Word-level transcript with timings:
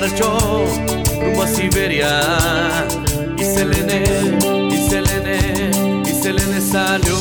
Marchó 0.00 0.64
rumbo 1.20 1.42
a 1.42 1.48
Siberia 1.48 2.86
y 3.36 3.42
Selene, 3.42 4.04
y 4.70 4.88
Selene, 4.88 6.02
y 6.06 6.22
Selene 6.22 6.60
salió. 6.60 7.16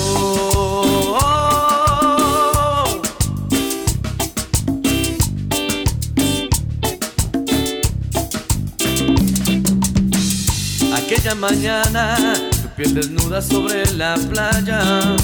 Aquella 10.95 11.33
mañana, 11.33 12.15
tu 12.61 12.69
piel 12.75 12.93
desnuda 12.93 13.41
sobre 13.41 13.91
la 13.95 14.17
playa, 14.29 15.15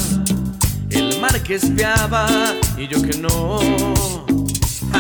el 0.90 1.20
mar 1.22 1.40
que 1.44 1.54
espiaba 1.54 2.26
y 2.80 2.88
yo 2.88 3.00
que 3.00 3.16
no. 3.20 3.60
Ja. 4.92 5.00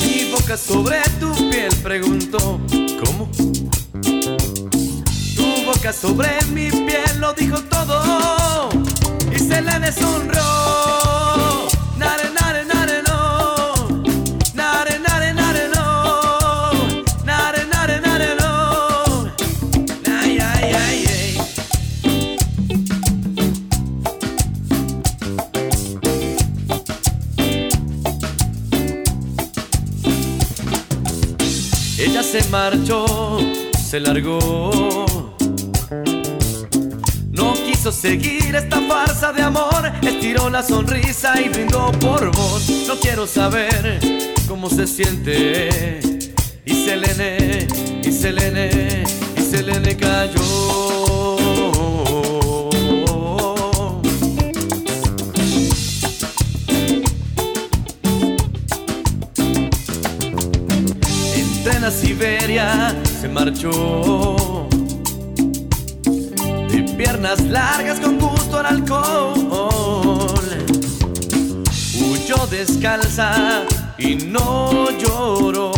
Mi 0.00 0.30
boca 0.32 0.56
sobre 0.56 1.00
tu 1.19 1.19
piel 1.50 1.74
preguntó, 1.82 2.60
¿cómo? 3.04 3.28
Tu 5.36 5.64
boca 5.66 5.92
sobre 5.92 6.28
mi 6.52 6.70
piel 6.70 7.20
lo 7.20 7.32
dijo 7.34 7.58
todo 7.64 8.68
y 9.34 9.38
se 9.38 9.60
le 9.60 9.78
deshonró. 9.80 10.99
Marchó, 32.50 33.38
se 33.82 34.00
largó. 34.00 34.96
No 37.30 37.54
quiso 37.54 37.92
seguir 37.92 38.54
esta 38.54 38.80
farsa 38.82 39.32
de 39.32 39.42
amor. 39.42 39.90
Estiró 40.02 40.50
la 40.50 40.62
sonrisa 40.62 41.40
y 41.40 41.48
brindó 41.48 41.92
por 41.92 42.30
vos. 42.36 42.68
No 42.86 42.96
quiero 42.96 43.26
saber 43.26 44.00
cómo 44.48 44.68
se 44.68 44.86
siente. 44.86 46.00
Y 46.64 46.74
Selene, 46.84 47.68
y 48.04 48.12
Selene, 48.12 49.04
y 49.36 49.40
Selene 49.40 49.96
cayó. 49.96 50.69
Siberia 62.00 62.96
se 63.20 63.28
marchó 63.28 64.66
de 66.70 66.82
piernas 66.96 67.40
largas 67.42 68.00
con 68.00 68.18
gusto 68.18 68.58
al 68.58 68.66
alcohol. 68.66 70.30
Huyó 72.00 72.46
descalza 72.46 73.64
y 73.98 74.14
no 74.16 74.90
lloró. 74.98 75.72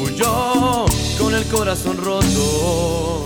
Huyó 0.00 0.86
con 1.18 1.34
el 1.34 1.44
corazón 1.46 1.96
roto. 1.96 3.25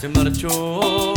Se 0.00 0.08
marchó. 0.08 1.12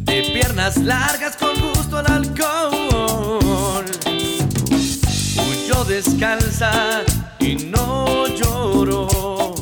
De 0.00 0.22
piernas 0.34 0.76
largas 0.76 1.36
con 1.36 1.58
gusto 1.58 1.96
al 1.96 2.12
alcohol. 2.12 3.86
Huyó 5.48 5.84
descalza 5.86 7.02
y 7.38 7.54
no 7.54 8.26
lloró. 8.26 9.54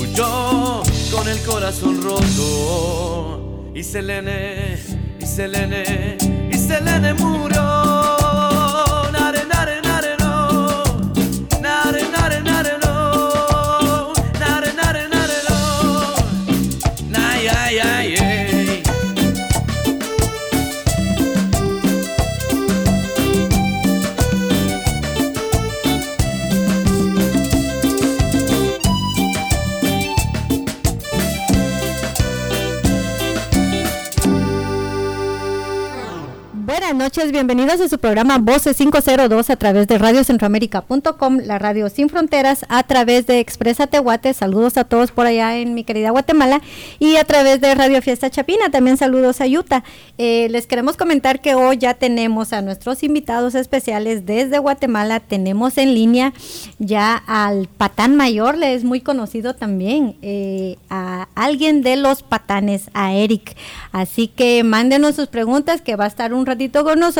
Huyó 0.00 0.82
con 1.12 1.28
el 1.28 1.38
corazón 1.42 2.02
roto. 2.02 3.70
Y 3.72 3.84
Selene, 3.84 4.76
y 5.20 5.26
Selene, 5.26 6.18
y 6.50 6.58
Selene 6.58 7.14
murió. 7.14 7.79
Bienvenidos 37.32 37.80
a 37.80 37.88
su 37.88 37.98
programa 37.98 38.38
Voces 38.38 38.76
502 38.76 39.50
a 39.50 39.56
través 39.56 39.86
de 39.86 39.98
radiocentroamérica.com, 39.98 41.38
la 41.44 41.60
radio 41.60 41.88
sin 41.88 42.08
fronteras, 42.08 42.66
a 42.68 42.82
través 42.82 43.26
de 43.26 43.38
Expresa 43.38 43.86
Tehuate, 43.86 44.34
saludos 44.34 44.76
a 44.76 44.84
todos 44.84 45.12
por 45.12 45.26
allá 45.26 45.56
en 45.56 45.74
mi 45.74 45.84
querida 45.84 46.10
Guatemala, 46.10 46.60
y 46.98 47.16
a 47.16 47.24
través 47.24 47.60
de 47.60 47.72
Radio 47.74 48.02
Fiesta 48.02 48.30
Chapina, 48.30 48.70
también 48.70 48.96
saludos 48.96 49.40
a 49.40 49.46
Utah. 49.46 49.84
Eh, 50.18 50.48
les 50.50 50.66
queremos 50.66 50.96
comentar 50.96 51.40
que 51.40 51.54
hoy 51.54 51.78
ya 51.78 51.94
tenemos 51.94 52.52
a 52.52 52.62
nuestros 52.62 53.02
invitados 53.04 53.54
especiales 53.54 54.26
desde 54.26 54.58
Guatemala, 54.58 55.20
tenemos 55.20 55.78
en 55.78 55.94
línea 55.94 56.32
ya 56.78 57.14
al 57.14 57.68
patán 57.68 58.16
mayor, 58.16 58.58
le 58.58 58.74
es 58.74 58.82
muy 58.82 59.00
conocido 59.00 59.54
también, 59.54 60.16
eh, 60.22 60.78
a 60.88 61.28
alguien 61.36 61.82
de 61.82 61.94
los 61.94 62.24
patanes, 62.24 62.90
a 62.92 63.12
Eric. 63.12 63.56
Así 63.92 64.26
que 64.26 64.64
mándenos 64.64 65.14
sus 65.14 65.28
preguntas 65.28 65.80
que 65.80 65.94
va 65.94 66.04
a 66.04 66.08
estar 66.08 66.34
un 66.34 66.44
ratito 66.44 66.82
con 66.82 66.98
nosotros 66.98 67.19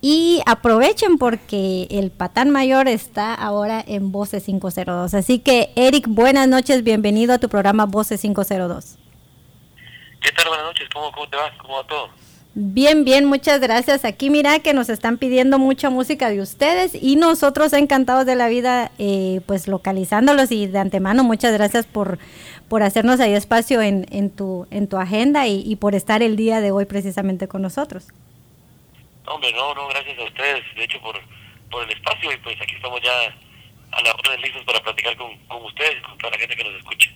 y 0.00 0.42
aprovechen 0.44 1.16
porque 1.16 1.86
el 1.90 2.10
patán 2.10 2.50
mayor 2.50 2.88
está 2.88 3.34
ahora 3.34 3.82
en 3.86 4.12
Voces 4.12 4.44
502. 4.44 5.14
Así 5.14 5.38
que 5.38 5.70
Eric, 5.76 6.06
buenas 6.08 6.46
noches, 6.46 6.82
bienvenido 6.84 7.32
a 7.32 7.38
tu 7.38 7.48
programa 7.48 7.86
Voces 7.86 8.20
502. 8.20 8.98
¿Qué 10.20 10.30
tal? 10.32 10.48
Buenas 10.48 10.66
noches. 10.66 10.88
¿Cómo, 10.92 11.10
cómo 11.12 11.28
te 11.28 11.36
va? 11.36 11.50
¿Cómo 11.58 11.74
va 11.76 11.86
todo? 11.86 12.08
Bien, 12.54 13.04
bien, 13.04 13.24
muchas 13.24 13.60
gracias. 13.60 14.04
Aquí 14.04 14.30
mira 14.30 14.58
que 14.60 14.74
nos 14.74 14.88
están 14.88 15.16
pidiendo 15.16 15.58
mucha 15.58 15.90
música 15.90 16.28
de 16.28 16.40
ustedes 16.40 16.94
y 16.94 17.16
nosotros 17.16 17.72
encantados 17.72 18.26
de 18.26 18.36
la 18.36 18.48
vida, 18.48 18.92
eh, 18.98 19.40
pues 19.46 19.66
localizándolos 19.68 20.52
y 20.52 20.66
de 20.66 20.78
antemano 20.78 21.24
muchas 21.24 21.52
gracias 21.52 21.86
por, 21.86 22.18
por 22.68 22.82
hacernos 22.82 23.20
ahí 23.20 23.32
espacio 23.32 23.82
en, 23.82 24.06
en, 24.10 24.30
tu, 24.30 24.66
en 24.70 24.86
tu 24.86 24.98
agenda 24.98 25.48
y, 25.48 25.62
y 25.66 25.76
por 25.76 25.94
estar 25.94 26.22
el 26.22 26.36
día 26.36 26.60
de 26.60 26.70
hoy 26.70 26.84
precisamente 26.84 27.48
con 27.48 27.62
nosotros. 27.62 28.06
Hombre, 29.26 29.52
no, 29.52 29.74
no, 29.74 29.88
gracias 29.88 30.18
a 30.18 30.24
ustedes, 30.24 30.62
de 30.74 30.84
hecho, 30.84 31.00
por, 31.00 31.18
por 31.70 31.84
el 31.84 31.90
espacio 31.90 32.32
y 32.32 32.36
pues 32.38 32.60
aquí 32.60 32.74
estamos 32.74 33.00
ya 33.02 33.34
a 33.92 34.02
la 34.02 34.12
orden 34.12 34.40
listos 34.40 34.62
para 34.64 34.80
platicar 34.80 35.16
con, 35.16 35.36
con 35.46 35.64
ustedes, 35.64 36.02
con 36.02 36.18
toda 36.18 36.32
la 36.32 36.38
gente 36.38 36.56
que 36.56 36.64
nos 36.64 36.74
escucha. 36.74 37.10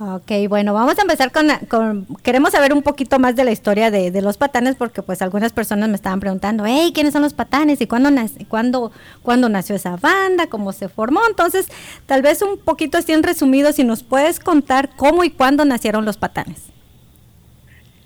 Ok, 0.00 0.48
bueno, 0.48 0.74
vamos 0.74 0.98
a 0.98 1.02
empezar 1.02 1.30
con, 1.30 1.48
con, 1.68 2.06
queremos 2.24 2.50
saber 2.50 2.72
un 2.72 2.82
poquito 2.82 3.20
más 3.20 3.36
de 3.36 3.44
la 3.44 3.52
historia 3.52 3.92
de, 3.92 4.10
de, 4.10 4.22
los 4.22 4.36
patanes 4.36 4.74
porque 4.74 5.02
pues 5.02 5.22
algunas 5.22 5.52
personas 5.52 5.88
me 5.88 5.94
estaban 5.94 6.18
preguntando, 6.18 6.64
hey, 6.66 6.90
¿quiénes 6.92 7.12
son 7.12 7.22
los 7.22 7.32
patanes? 7.32 7.80
¿Y 7.80 7.86
cuándo, 7.86 8.10
nace, 8.10 8.44
cuándo, 8.46 8.90
cuándo 9.22 9.48
nació 9.48 9.76
esa 9.76 9.94
banda? 9.96 10.48
¿Cómo 10.48 10.72
se 10.72 10.88
formó? 10.88 11.20
Entonces, 11.28 11.68
tal 12.06 12.22
vez 12.22 12.42
un 12.42 12.58
poquito 12.58 12.98
así 12.98 13.12
en 13.12 13.22
resumido, 13.22 13.72
si 13.72 13.84
nos 13.84 14.02
puedes 14.02 14.40
contar 14.40 14.90
cómo 14.96 15.22
y 15.22 15.30
cuándo 15.30 15.64
nacieron 15.64 16.04
los 16.04 16.16
patanes. 16.16 16.64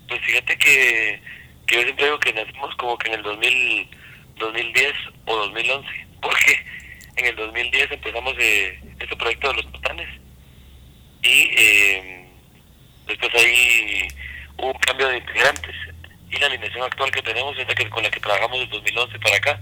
Pues 0.08 0.20
fíjate 0.20 0.58
que, 0.58 1.22
que 1.69 1.76
yo 1.76 1.82
siempre 1.82 2.06
digo 2.06 2.19
que 2.19 2.32
nacimos 2.32 2.75
como 2.76 2.99
que 2.99 3.09
en 3.09 3.15
el 3.15 3.23
2000, 3.23 3.88
2010 4.37 4.93
o 5.26 5.37
2011, 5.37 5.88
porque 6.23 6.67
en 7.17 7.26
el 7.26 7.37
2010 7.37 7.93
empezamos 7.93 8.35
eh, 8.38 8.81
este 8.99 9.17
proyecto 9.17 9.49
de 9.49 9.62
los 9.62 9.67
patanes 9.67 10.09
y 11.23 11.50
eh, 11.56 12.29
después 13.06 13.35
ahí 13.35 14.09
hubo 14.56 14.73
un 14.73 14.79
cambio 14.79 15.09
de 15.09 15.19
integrantes 15.19 15.75
y 16.31 16.38
la 16.38 16.47
alineación 16.47 16.82
actual 16.82 17.11
que 17.11 17.23
tenemos 17.23 17.56
es 17.59 17.69
la 17.69 17.75
que 17.75 17.88
con 17.91 18.03
la 18.03 18.11
que 18.11 18.21
trabajamos 18.21 18.59
desde 18.61 18.73
2011 18.73 19.19
para 19.19 19.37
acá, 19.37 19.61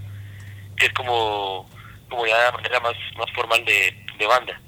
que 0.77 0.85
es 0.85 0.93
como, 0.93 1.69
como 2.09 2.25
ya 2.25 2.45
de 2.45 2.51
manera 2.53 2.79
más, 2.79 2.95
más 3.17 3.31
formal 3.31 3.63
de, 3.65 3.95
de 4.17 4.25
banda. 4.25 4.59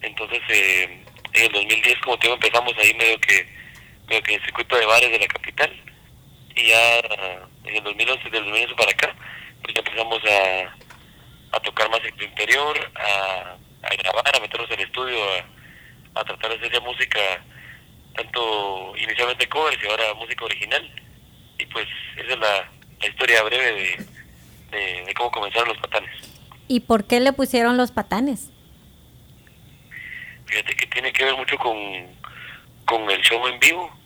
Entonces, 0.00 0.40
eh, 0.48 1.04
en 1.34 1.44
el 1.44 1.52
2010, 1.52 1.98
como 2.00 2.18
te 2.18 2.26
digo, 2.26 2.34
empezamos 2.34 2.72
ahí 2.78 2.94
medio 2.94 3.20
que, 3.20 3.46
medio 4.08 4.22
que 4.22 4.34
en 4.34 4.40
el 4.40 4.44
circuito 4.46 4.76
de 4.76 4.86
bares 4.86 5.10
de 5.10 5.18
la 5.18 5.26
capital, 5.26 5.87
y 6.58 6.68
ya 6.68 6.98
en 7.64 7.76
el 7.76 7.84
2011, 7.84 8.30
del 8.30 8.44
2011 8.44 8.74
para 8.74 8.90
acá, 8.90 9.14
pues 9.62 9.74
ya 9.74 9.80
empezamos 9.80 10.20
a, 10.24 11.56
a 11.56 11.60
tocar 11.60 11.88
más 11.90 12.00
en 12.00 12.14
el 12.18 12.24
interior, 12.24 12.76
a, 12.96 13.56
a 13.86 13.94
grabar, 13.96 14.36
a 14.36 14.40
meternos 14.40 14.70
en 14.70 14.80
el 14.80 14.86
estudio, 14.86 15.18
a, 16.14 16.20
a 16.20 16.24
tratar 16.24 16.50
de 16.50 16.56
hacer 16.56 16.72
ya 16.72 16.80
música, 16.80 17.20
tanto 18.16 18.94
inicialmente 18.96 19.48
covers 19.48 19.78
y 19.82 19.86
ahora 19.86 20.14
música 20.14 20.44
original. 20.44 20.90
Y 21.58 21.66
pues 21.66 21.86
esa 22.16 22.32
es 22.32 22.38
la, 22.38 22.70
la 23.00 23.06
historia 23.06 23.42
breve 23.42 23.72
de, 23.72 24.76
de, 24.76 25.04
de 25.04 25.14
cómo 25.14 25.30
comenzaron 25.30 25.68
los 25.68 25.78
patanes. 25.78 26.10
¿Y 26.66 26.80
por 26.80 27.06
qué 27.06 27.20
le 27.20 27.32
pusieron 27.32 27.76
los 27.76 27.92
patanes? 27.92 28.50
Fíjate 30.46 30.74
que 30.76 30.86
tiene 30.86 31.12
que 31.12 31.24
ver 31.24 31.36
mucho 31.36 31.56
con, 31.58 31.76
con 32.84 33.10
el 33.10 33.20
show 33.22 33.46
en 33.46 33.58
vivo, 33.60 33.97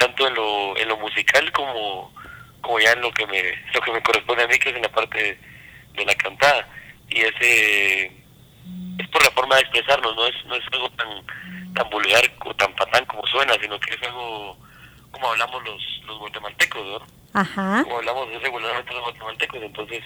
tanto 0.00 0.26
en 0.26 0.34
lo, 0.34 0.76
en 0.76 0.88
lo 0.88 0.96
musical 0.96 1.52
como, 1.52 2.12
como 2.60 2.80
ya 2.80 2.92
en 2.92 3.02
lo 3.02 3.12
que 3.12 3.26
me 3.26 3.40
lo 3.74 3.80
que 3.80 3.92
me 3.92 4.02
corresponde 4.02 4.42
a 4.44 4.48
mí, 4.48 4.58
que 4.58 4.70
es 4.70 4.76
en 4.76 4.82
la 4.82 4.88
parte 4.88 5.18
de, 5.22 5.38
de 5.94 6.04
la 6.04 6.14
cantada. 6.16 6.66
Y 7.08 7.20
ese 7.20 8.06
es 8.98 9.08
por 9.12 9.22
la 9.24 9.30
forma 9.32 9.56
de 9.56 9.62
expresarnos, 9.62 10.14
no 10.16 10.26
es, 10.26 10.34
no 10.46 10.54
es 10.56 10.64
algo 10.72 10.88
tan, 10.90 11.74
tan 11.74 11.90
vulgar 11.90 12.24
o 12.46 12.54
tan 12.54 12.72
patán 12.74 13.04
como 13.06 13.26
suena, 13.26 13.54
sino 13.60 13.78
que 13.80 13.94
es 13.94 14.02
algo 14.02 14.56
como 15.10 15.28
hablamos 15.28 15.62
los, 15.64 15.82
los 16.06 16.18
guatemaltecos, 16.18 16.86
¿no? 16.86 17.06
Ajá. 17.32 17.82
como 17.84 17.98
hablamos 17.98 18.42
regularmente 18.42 18.92
los 18.92 19.02
guatemaltecos, 19.02 19.62
entonces 19.62 20.02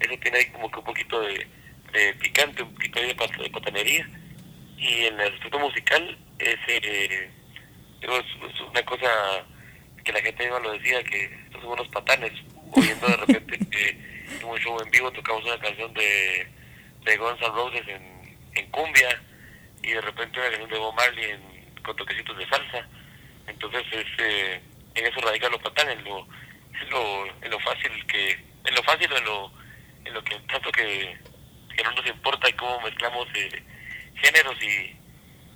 eso 0.00 0.14
tiene 0.22 0.38
ahí 0.38 0.50
como 0.52 0.70
que 0.70 0.78
un 0.80 0.84
poquito 0.84 1.20
de, 1.20 1.46
de 1.92 2.14
picante, 2.14 2.62
un 2.62 2.74
poquito 2.74 3.00
de, 3.00 3.14
pat- 3.14 3.36
de 3.36 3.50
patanería. 3.50 4.08
Y 4.78 5.06
en 5.06 5.18
el 5.20 5.32
aspecto 5.34 5.58
musical 5.58 6.16
es, 6.38 6.56
eh, 6.68 7.30
es, 8.00 8.52
es 8.54 8.60
una 8.60 8.82
cosa 8.84 9.44
que 10.04 10.12
la 10.12 10.20
gente 10.20 10.44
misma 10.44 10.60
lo 10.60 10.72
decía, 10.72 11.02
que 11.04 11.24
estos 11.24 11.60
son 11.62 11.72
unos 11.72 11.88
patanes, 11.88 12.32
oyendo 12.72 13.06
de 13.06 13.16
repente 13.16 13.58
que 13.70 13.88
en 14.40 14.44
un 14.44 14.58
show 14.58 14.80
en 14.80 14.90
vivo 14.90 15.10
tocamos 15.12 15.44
una 15.44 15.58
canción 15.58 15.92
de, 15.94 16.46
de 17.04 17.16
Guns 17.16 17.40
N' 17.40 17.48
Roses 17.48 17.88
en, 17.88 18.38
en 18.54 18.70
cumbia 18.70 19.20
y 19.82 19.90
de 19.90 20.00
repente 20.00 20.38
una 20.38 20.50
canción 20.50 20.70
de 20.70 20.78
Bob 20.78 20.94
Marley 20.94 21.30
en, 21.30 21.82
con 21.82 21.96
toquecitos 21.96 22.36
de 22.36 22.48
salsa. 22.48 22.86
Entonces 23.46 23.84
es, 23.92 24.06
eh, 24.18 24.60
en 24.94 25.06
eso 25.06 25.20
radica 25.20 25.48
lo 25.48 25.58
patán, 25.60 25.88
en 25.90 26.04
lo, 26.04 26.26
en 26.80 26.90
lo, 26.90 27.26
en 27.42 27.50
lo 27.50 27.60
fácil 27.60 28.06
que, 28.06 28.30
en 28.32 28.74
lo 28.74 28.82
fácil, 28.82 29.10
en 29.12 29.24
lo, 29.24 29.52
en 30.04 30.14
lo 30.14 30.22
que 30.24 30.38
tanto 30.40 30.70
que, 30.72 31.16
que 31.76 31.82
no 31.84 31.92
nos 31.92 32.06
importa 32.06 32.48
y 32.48 32.52
cómo 32.52 32.80
mezclamos 32.80 33.26
eh, 33.34 33.62
géneros 34.16 34.56
y, 34.62 34.96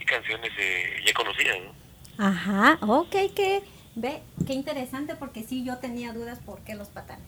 y 0.00 0.05
canciones 0.05 0.53
eh, 0.59 1.03
ya 1.05 1.12
conocidas, 1.12 1.59
¿no? 1.61 1.81
Ajá, 2.19 2.79
ok, 2.82 3.11
que 3.35 3.62
ve, 3.94 4.20
qué 4.47 4.53
interesante 4.53 5.14
porque 5.17 5.43
sí 5.43 5.64
yo 5.64 5.79
tenía 5.79 6.12
dudas 6.12 6.38
por 6.41 6.62
qué 6.64 6.75
los 6.75 6.88
patanes. 6.88 7.26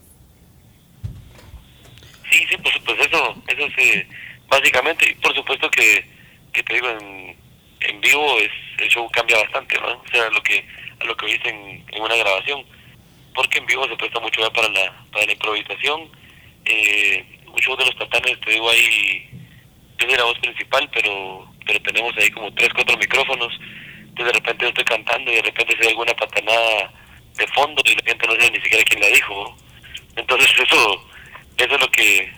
Sí, 2.31 2.45
sí, 2.49 2.57
pues, 2.63 2.75
pues 2.85 2.99
eso, 3.01 3.43
eso 3.47 3.67
es 3.79 4.07
básicamente, 4.49 5.11
y 5.11 5.15
por 5.17 5.35
supuesto 5.35 5.71
que, 5.71 6.05
que 6.53 6.63
te 6.63 6.75
digo, 6.75 6.89
en, 6.89 7.37
en 7.81 8.01
vivo 8.01 8.39
es 8.39 8.51
el 8.79 8.89
show 8.89 9.09
cambia 9.11 9.39
bastante, 9.39 9.81
¿no? 9.81 9.89
O 9.93 10.09
sea, 10.11 10.29
lo 10.31 10.43
que, 10.43 10.65
a 11.01 11.05
lo 11.05 11.17
que 11.17 11.27
oíste 11.27 11.49
en, 11.49 11.85
en 11.93 12.03
una 12.03 12.17
grabación, 12.17 12.65
porque 13.35 13.59
en 13.59 13.67
vivo 13.67 13.87
se 13.89 13.97
presta 13.97 14.21
mucho 14.21 14.41
ya 14.41 14.51
para 14.51 14.69
la, 14.69 15.05
para 15.13 15.27
la 15.27 15.33
improvisación, 15.33 16.09
eh, 16.65 17.25
un 17.47 17.61
show 17.61 17.77
de 17.77 17.87
los 17.87 17.95
patanes, 17.95 18.41
te 18.41 18.51
digo, 18.51 18.69
ahí, 18.69 19.29
yo 19.99 20.09
soy 20.09 20.17
la 20.17 20.25
voz 20.25 20.39
principal, 20.39 20.91
pero, 20.93 21.53
pero 21.67 21.83
tenemos 21.83 22.17
ahí 22.17 22.31
como 22.31 22.53
tres, 22.55 22.71
cuatro 22.75 22.97
micrófonos, 22.97 23.53
entonces 24.15 24.33
de 24.33 24.39
repente 24.39 24.65
yo 24.65 24.69
estoy 24.69 24.85
cantando 24.85 25.31
y 25.31 25.35
de 25.35 25.43
repente 25.43 25.77
se 25.77 25.83
hay 25.83 25.89
alguna 25.91 26.15
patanada 26.15 26.93
de 27.37 27.47
fondo 27.49 27.83
y 27.85 27.97
la 27.97 28.03
gente 28.05 28.27
no 28.29 28.33
sabe 28.35 28.51
ni 28.53 28.61
siquiera 28.61 28.85
quién 28.85 29.01
la 29.01 29.09
dijo, 29.09 29.57
entonces 30.15 30.51
eso, 30.63 31.11
eso 31.57 31.75
es 31.75 31.81
lo 31.81 31.91
que, 31.91 32.33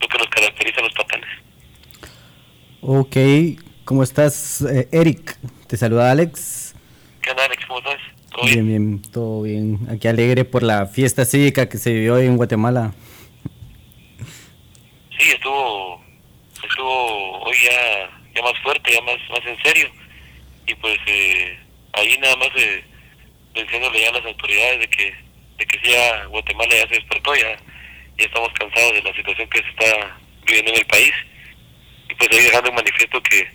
lo 0.00 0.08
que 0.08 0.18
nos 0.18 0.28
caracteriza 0.28 0.80
a 0.80 0.84
los 0.84 0.94
patanes. 0.94 1.28
Ok, 2.80 3.16
¿cómo 3.84 4.02
estás, 4.02 4.62
eh, 4.62 4.88
Eric? 4.92 5.36
Te 5.66 5.76
saluda 5.76 6.10
Alex. 6.10 6.74
¿Qué 7.20 7.30
onda, 7.30 7.44
Alex? 7.44 7.66
¿Cómo 7.66 7.80
estás? 7.80 8.00
¿Todo 8.30 8.44
Bien, 8.46 8.66
bien, 8.66 9.02
todo 9.12 9.42
bien. 9.42 9.78
Aquí 9.90 10.08
alegre 10.08 10.46
por 10.46 10.62
la 10.62 10.86
fiesta 10.86 11.26
cívica 11.26 11.68
que 11.68 11.76
se 11.76 11.92
vivió 11.92 12.14
hoy 12.14 12.26
en 12.26 12.38
Guatemala. 12.38 12.94
Sí, 15.18 15.32
estuvo, 15.32 16.02
estuvo 16.66 17.40
hoy 17.40 17.56
ya, 17.62 18.10
ya 18.34 18.42
más 18.42 18.58
fuerte, 18.62 18.90
ya 18.94 19.02
más, 19.02 19.18
más 19.28 19.44
en 19.44 19.62
serio. 19.62 19.99
Y 20.70 20.74
pues 20.76 20.98
eh, 21.06 21.58
ahí 21.94 22.16
nada 22.18 22.36
más 22.36 22.50
eh, 22.54 22.84
diciéndole 23.54 24.00
ya 24.00 24.10
a 24.10 24.12
las 24.12 24.24
autoridades 24.24 24.78
de 24.78 24.88
que, 24.88 25.14
de 25.58 25.66
que 25.66 25.90
ya 25.90 26.26
Guatemala 26.26 26.70
ya 26.72 26.88
se 26.88 26.94
despertó, 26.94 27.34
ya, 27.34 27.56
ya 28.18 28.24
estamos 28.24 28.50
cansados 28.52 28.92
de 28.92 29.02
la 29.02 29.12
situación 29.16 29.50
que 29.50 29.62
se 29.62 29.68
está 29.68 30.16
viviendo 30.46 30.70
en 30.70 30.78
el 30.78 30.86
país. 30.86 31.12
Y 32.08 32.14
pues 32.14 32.30
ahí 32.30 32.44
dejando 32.44 32.70
un 32.70 32.76
manifiesto 32.76 33.20
que, 33.20 33.48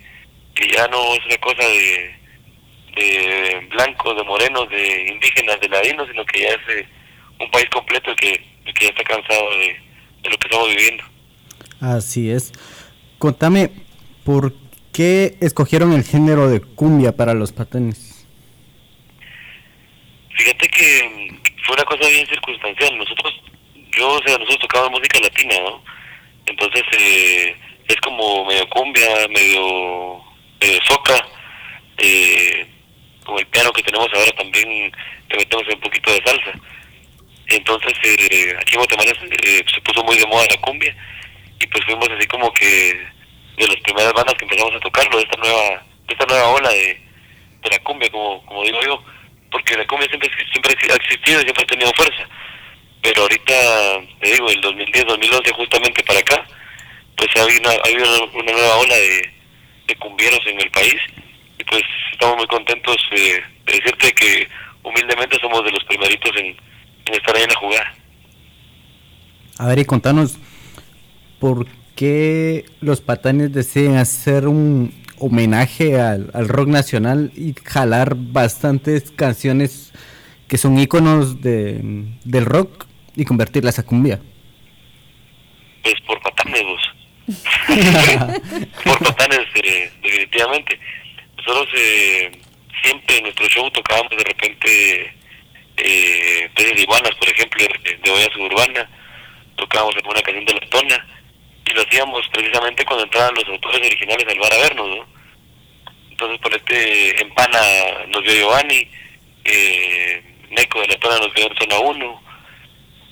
que 0.54 0.68
ya 0.68 0.86
no 0.88 1.14
es 1.14 1.24
una 1.24 1.38
cosa 1.38 1.66
de, 1.66 2.14
de 2.96 3.66
blancos, 3.70 4.14
de 4.14 4.24
morenos, 4.24 4.68
de 4.68 5.06
indígenas, 5.08 5.58
de 5.60 5.68
ladinos, 5.70 6.08
sino 6.10 6.26
que 6.26 6.40
ya 6.42 6.48
es 6.48 6.76
eh, 6.76 6.86
un 7.40 7.50
país 7.50 7.66
completo 7.72 8.10
el 8.10 8.16
que, 8.16 8.44
que 8.74 8.84
ya 8.84 8.90
está 8.90 9.04
cansado 9.04 9.50
de, 9.52 9.80
de 10.22 10.30
lo 10.30 10.36
que 10.36 10.48
estamos 10.48 10.68
viviendo. 10.68 11.04
Así 11.80 12.30
es. 12.30 12.52
Contame, 13.18 13.70
¿por 14.22 14.65
qué 14.96 15.36
escogieron 15.42 15.92
el 15.92 16.04
género 16.04 16.48
de 16.48 16.62
cumbia 16.62 17.12
para 17.12 17.34
los 17.34 17.52
patanes? 17.52 18.26
Fíjate 20.34 20.68
que 20.68 21.02
mm, 21.04 21.64
fue 21.66 21.74
una 21.74 21.84
cosa 21.84 22.08
bien 22.08 22.26
circunstancial. 22.26 22.96
Nosotros, 22.96 23.42
yo, 23.94 24.08
o 24.08 24.22
sea, 24.22 24.38
nosotros 24.38 24.60
tocábamos 24.60 25.00
música 25.00 25.20
latina, 25.20 25.54
¿no? 25.60 25.82
Entonces, 26.46 26.82
eh, 26.98 27.54
es 27.88 27.96
como 27.96 28.46
medio 28.46 28.66
cumbia, 28.70 29.28
medio, 29.28 30.22
medio 30.62 30.80
soca, 30.84 31.26
eh, 31.98 32.66
con 33.22 33.38
el 33.38 33.46
piano 33.48 33.72
que 33.72 33.82
tenemos 33.82 34.08
ahora 34.14 34.32
también 34.32 34.92
le 35.28 35.36
metemos 35.36 35.66
un 35.74 35.80
poquito 35.80 36.10
de 36.10 36.22
salsa. 36.24 36.52
Entonces, 37.48 37.92
eh, 38.02 38.56
aquí 38.58 38.74
en 38.74 38.78
Guatemala 38.78 39.12
eh, 39.44 39.64
se 39.74 39.80
puso 39.82 40.02
muy 40.04 40.16
de 40.16 40.26
moda 40.26 40.46
la 40.48 40.60
cumbia 40.62 40.96
y 41.60 41.66
pues 41.66 41.84
fuimos 41.84 42.08
así 42.08 42.26
como 42.28 42.50
que 42.54 43.15
de 43.56 43.68
las 43.68 43.76
primeras 43.76 44.12
bandas 44.12 44.34
que 44.34 44.44
empezamos 44.44 44.74
a 44.74 44.80
tocarlo, 44.80 45.16
de 45.16 45.22
esta 45.24 45.36
nueva, 45.36 45.82
de 46.06 46.12
esta 46.12 46.26
nueva 46.26 46.48
ola 46.48 46.68
de, 46.70 47.00
de 47.62 47.70
la 47.70 47.78
cumbia, 47.80 48.10
como, 48.10 48.44
como 48.46 48.62
digo 48.62 48.78
yo, 48.84 49.02
porque 49.50 49.76
la 49.76 49.86
cumbia 49.86 50.08
siempre, 50.08 50.30
siempre 50.52 50.72
ha 50.90 50.96
existido 50.96 51.40
y 51.40 51.44
siempre 51.44 51.64
ha 51.64 51.66
tenido 51.66 51.92
fuerza. 51.94 52.28
Pero 53.02 53.22
ahorita, 53.22 53.54
te 54.20 54.32
digo, 54.32 54.50
el 54.50 54.60
2010, 54.60 55.06
2011, 55.06 55.52
justamente 55.52 56.02
para 56.04 56.18
acá, 56.18 56.46
pues 57.16 57.28
ha 57.36 57.42
habido 57.42 57.70
ha 57.70 57.86
habido 57.86 58.26
una 58.34 58.52
nueva 58.52 58.76
ola 58.76 58.94
de, 58.94 59.32
de 59.86 59.96
cumbieros 59.96 60.40
en 60.46 60.60
el 60.60 60.70
país 60.70 60.96
y 61.58 61.64
pues 61.64 61.82
estamos 62.12 62.36
muy 62.36 62.46
contentos 62.46 62.96
eh, 63.12 63.42
de 63.64 63.72
decirte 63.72 64.12
que 64.12 64.48
humildemente 64.82 65.38
somos 65.40 65.64
de 65.64 65.70
los 65.70 65.84
primeritos 65.84 66.30
en, 66.36 66.46
en 67.06 67.14
estar 67.14 67.34
ahí 67.34 67.42
en 67.42 67.48
la 67.48 67.54
jugada. 67.56 67.94
A 69.58 69.66
ver, 69.68 69.78
y 69.78 69.84
contanos, 69.84 70.38
¿por 71.40 71.66
qué 71.96 72.66
los 72.80 73.00
patanes 73.00 73.52
deciden 73.52 73.96
hacer 73.96 74.46
un 74.46 74.94
homenaje 75.18 75.98
al, 75.98 76.30
al 76.34 76.48
rock 76.48 76.68
nacional 76.68 77.32
y 77.34 77.54
jalar 77.64 78.14
bastantes 78.14 79.10
canciones 79.10 79.92
que 80.46 80.58
son 80.58 80.78
íconos 80.78 81.40
de, 81.40 81.80
del 82.24 82.44
rock 82.44 82.86
y 83.16 83.24
convertirlas 83.24 83.78
a 83.78 83.82
cumbia? 83.84 84.20
Pues 85.82 85.94
por 86.06 86.20
patanes, 86.20 86.62
vos. 86.62 86.82
por 88.84 88.98
patanes, 88.98 89.46
eh, 89.64 89.90
definitivamente. 90.02 90.78
Nosotros 91.38 91.68
eh, 91.76 92.30
siempre 92.82 93.16
en 93.16 93.22
nuestro 93.24 93.48
show 93.48 93.70
tocábamos 93.70 94.10
de 94.10 94.24
repente 94.24 95.14
eh, 95.78 96.50
peces 96.54 96.76
de 96.76 96.82
iguanas, 96.82 97.14
por 97.18 97.28
ejemplo, 97.28 97.64
de, 97.64 97.96
de 97.96 98.10
olla 98.10 98.32
suburbana, 98.32 98.88
tocábamos 99.56 99.96
alguna 99.96 100.22
canción 100.22 100.44
de 100.44 100.54
la 100.54 100.70
tona 100.70 101.15
y 101.66 101.74
lo 101.74 101.82
hacíamos 101.82 102.28
precisamente 102.28 102.84
cuando 102.84 103.04
entraban 103.04 103.34
los 103.34 103.48
autores 103.48 103.86
originales 103.86 104.26
al 104.28 104.38
bar 104.38 104.52
a 104.52 104.58
vernos, 104.58 104.88
¿no? 104.88 105.06
Entonces 106.10 106.38
por 106.40 106.54
este 106.54 107.20
Empana 107.20 107.60
nos 108.08 108.22
vio 108.22 108.32
Giovanni, 108.32 108.88
eh, 109.44 110.22
Neco 110.50 110.80
de 110.80 110.88
la 110.88 110.98
tona 110.98 111.18
nos 111.18 111.34
vio 111.34 111.46
en 111.46 111.56
zona 111.58 111.78
1, 111.78 112.22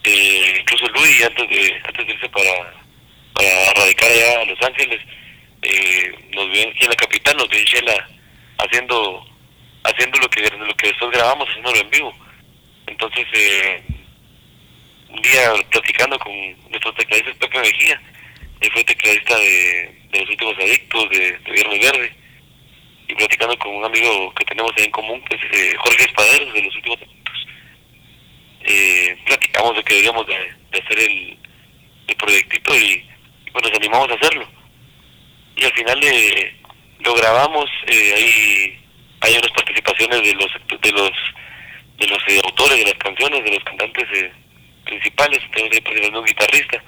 eh, 0.04 0.56
incluso 0.60 0.88
Luis 0.88 1.24
antes 1.24 1.48
de 1.48 1.82
antes 1.84 2.06
de 2.06 2.12
irse 2.12 2.28
para, 2.28 2.74
para 3.34 3.74
radicar 3.74 4.10
allá 4.10 4.40
a 4.40 4.44
Los 4.44 4.62
Ángeles, 4.62 5.00
eh, 5.62 6.14
nos 6.30 6.50
vio 6.50 6.68
aquí 6.68 6.84
en 6.84 6.90
la 6.90 6.96
capital, 6.96 7.36
nos 7.36 7.48
vio 7.48 7.58
en 7.58 7.64
Shela 7.64 8.08
haciendo 8.58 9.26
haciendo 9.84 10.18
lo 10.18 10.28
que 10.28 10.40
lo 10.42 10.74
que 10.76 10.88
después 10.88 11.10
grabamos, 11.10 11.48
haciéndolo 11.48 11.78
en 11.78 11.90
vivo. 11.90 12.14
Entonces, 12.86 13.26
eh, 13.32 13.82
un 15.08 15.22
día 15.22 15.52
platicando 15.70 16.18
con 16.18 16.32
nuestro 16.70 16.92
tecladista 16.94 17.32
Pepe 17.38 17.58
Mejía, 17.60 18.00
fue 18.70 18.84
tecladista 18.84 19.36
de, 19.38 19.94
de 20.10 20.20
Los 20.20 20.30
Últimos 20.30 20.54
Adictos, 20.58 21.10
de, 21.10 21.38
de 21.38 21.52
Viernes 21.52 21.80
Verde, 21.80 22.12
y 23.08 23.14
platicando 23.14 23.58
con 23.58 23.74
un 23.74 23.84
amigo 23.84 24.32
que 24.34 24.44
tenemos 24.44 24.72
ahí 24.76 24.84
en 24.84 24.90
común, 24.90 25.22
que 25.22 25.36
es 25.36 25.42
eh, 25.52 25.76
Jorge 25.78 26.04
Espaderos, 26.04 26.54
de 26.54 26.62
Los 26.62 26.76
Últimos 26.76 26.98
Adictos, 26.98 27.46
eh, 28.64 29.16
platicamos 29.26 29.76
de 29.76 29.82
que 29.82 29.94
deberíamos 29.94 30.26
de, 30.26 30.34
hacer 30.78 30.98
el, 30.98 31.38
el 32.08 32.16
proyectito 32.16 32.74
y, 32.74 33.04
y, 33.46 33.50
pues 33.52 33.64
nos 33.64 33.74
animamos 33.74 34.10
a 34.10 34.14
hacerlo. 34.14 34.48
Y 35.56 35.64
al 35.64 35.72
final 35.72 36.00
eh, 36.02 36.56
lo 37.00 37.14
grabamos, 37.14 37.70
eh, 37.86 38.14
hay, 38.16 38.80
hay 39.20 39.38
unas 39.38 39.50
participaciones 39.52 40.22
de 40.22 40.34
los 40.34 40.50
de 40.80 40.92
los 40.92 41.10
de 41.98 42.06
los 42.08 42.18
eh, 42.28 42.40
autores 42.44 42.78
de 42.78 42.84
las 42.86 42.94
canciones, 42.94 43.44
de 43.44 43.52
los 43.52 43.64
cantantes 43.64 44.08
principales, 44.84 45.40
tenemos 45.52 45.72
ahí 45.72 46.08
un 46.20 46.24
guitarrista. 46.24 46.82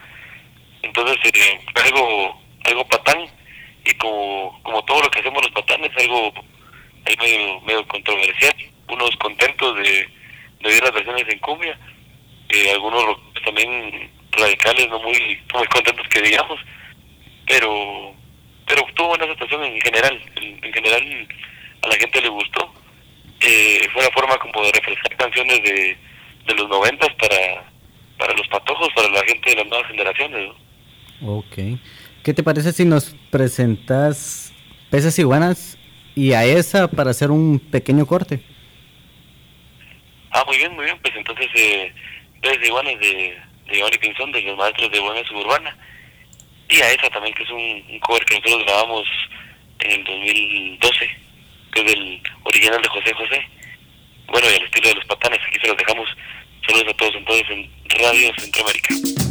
Entonces, 0.83 1.16
eh, 1.35 1.61
algo 1.85 2.40
algo 2.66 2.85
patán, 2.88 3.26
y 3.85 3.95
como, 3.95 4.61
como 4.62 4.85
todo 4.85 5.02
lo 5.02 5.11
que 5.11 5.21
hacemos 5.21 5.42
los 5.42 5.52
patanes, 5.52 5.90
algo 5.97 6.33
ahí 7.04 7.16
medio, 7.18 7.61
medio 7.61 7.87
controversial, 7.88 8.54
unos 8.88 9.16
contentos 9.16 9.76
de, 9.76 10.09
de 10.61 10.68
oír 10.68 10.83
las 10.83 10.92
versiones 10.92 11.25
en 11.28 11.38
cumbia, 11.38 11.78
eh, 12.49 12.73
algunos 12.73 13.16
también 13.45 14.11
radicales, 14.33 14.88
no 14.88 14.99
muy, 15.00 15.40
muy 15.54 15.66
contentos 15.68 16.06
que 16.09 16.21
digamos, 16.23 16.61
pero 17.47 18.14
pero 18.66 18.83
tuvo 18.95 19.09
buena 19.09 19.25
aceptación 19.26 19.62
en 19.62 19.80
general, 19.80 20.21
en, 20.35 20.64
en 20.64 20.73
general 20.73 21.28
a 21.83 21.87
la 21.87 21.95
gente 21.95 22.21
le 22.21 22.28
gustó. 22.28 22.75
Eh, 23.38 23.87
fue 23.92 24.02
una 24.02 24.11
forma 24.11 24.37
como 24.38 24.62
de 24.64 24.73
refrescar 24.73 25.16
canciones 25.16 25.62
de, 25.62 25.97
de 26.47 26.54
los 26.54 26.68
noventas 26.68 27.14
para, 27.14 27.71
para 28.18 28.33
los 28.33 28.49
patojos, 28.49 28.88
para 28.97 29.09
la 29.11 29.23
gente 29.23 29.50
de 29.50 29.56
las 29.56 29.66
nuevas 29.66 29.87
generaciones. 29.87 30.49
¿no? 30.49 30.65
Ok. 31.23 31.56
¿Qué 32.23 32.35
te 32.35 32.42
parece 32.42 32.73
si 32.73 32.85
nos 32.85 33.14
presentas 33.30 34.52
Peces 34.90 35.18
Iguanas 35.18 35.78
y 36.14 36.32
a 36.32 36.44
esa 36.44 36.88
para 36.88 37.11
hacer 37.11 37.30
un 37.30 37.58
pequeño 37.58 38.06
corte? 38.06 38.42
Ah, 40.30 40.44
muy 40.46 40.56
bien, 40.56 40.75
muy 40.75 40.85
bien. 40.85 40.99
Pues 41.02 41.14
entonces, 41.16 41.46
eh, 41.54 41.92
Peces 42.42 42.66
Iguanas 42.66 42.99
de, 43.00 43.38
de 43.66 43.76
Giovanni 43.76 43.99
Pinzón, 43.99 44.32
de 44.32 44.42
los 44.42 44.56
maestros 44.56 44.90
de 44.90 45.00
Buena 45.00 45.26
Suburbana. 45.28 45.76
Y 46.68 46.80
a 46.80 46.90
esa 46.92 47.08
también, 47.11 47.35
que 47.35 47.44
es 47.44 47.50
un, 47.50 47.85
un 47.90 48.00
cover 48.00 48.25
que 48.25 48.35
nosotros 48.38 48.64
grabamos 48.64 49.06
en 49.80 49.90
el 49.92 50.04
2012, 50.04 51.11
que 51.73 51.80
es 51.80 51.87
del 51.87 52.23
original 52.44 52.82
de 52.82 52.88
José 52.88 53.14
José. 53.14 53.49
Bueno, 54.28 54.49
y 54.50 54.56
al 54.56 54.62
estilo 54.62 54.88
de 54.88 54.94
los 54.96 55.04
patanes, 55.04 55.38
aquí 55.46 55.58
se 55.61 55.68
los 55.68 55.76
dejamos. 55.76 56.08
Saludos 56.66 56.92
a 56.92 56.96
todos 56.96 57.14
entonces 57.14 57.46
en 57.50 57.70
Radio 58.00 58.32
Centroamérica. 58.37 59.25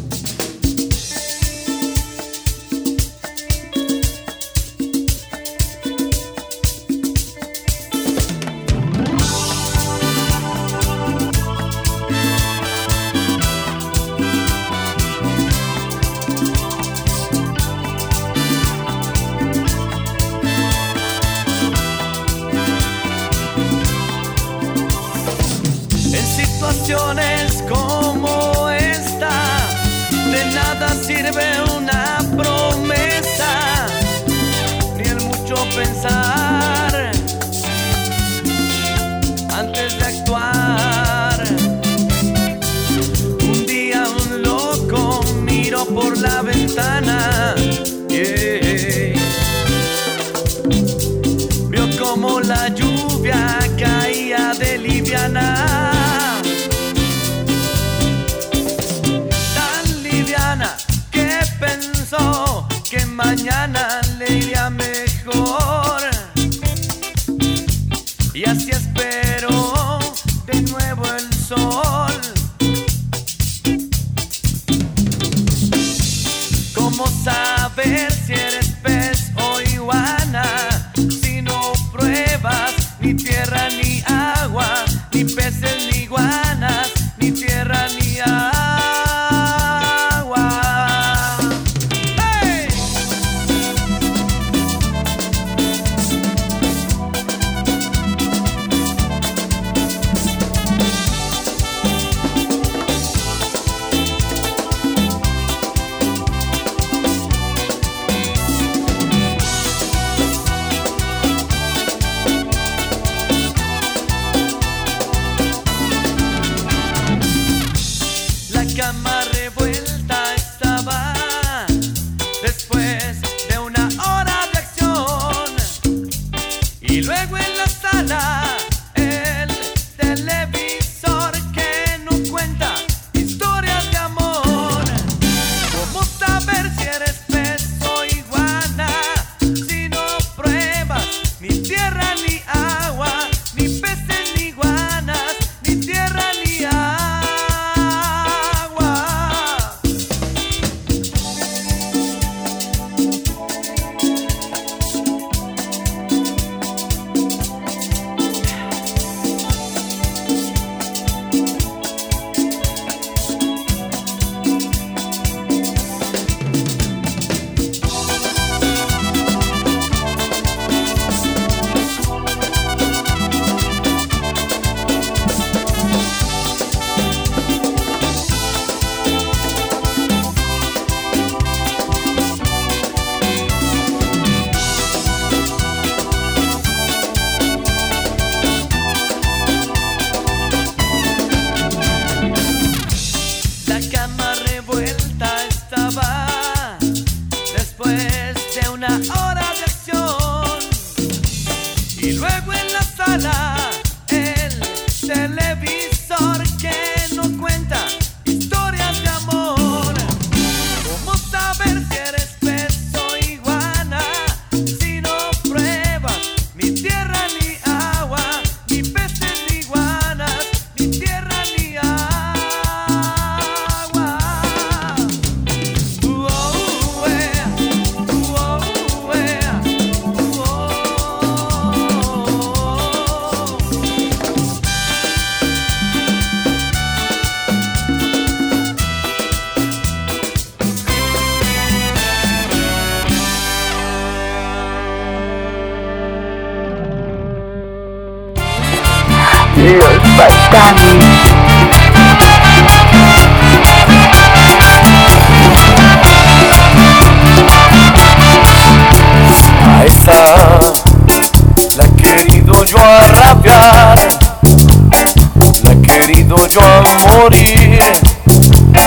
Morir. 267.14 267.80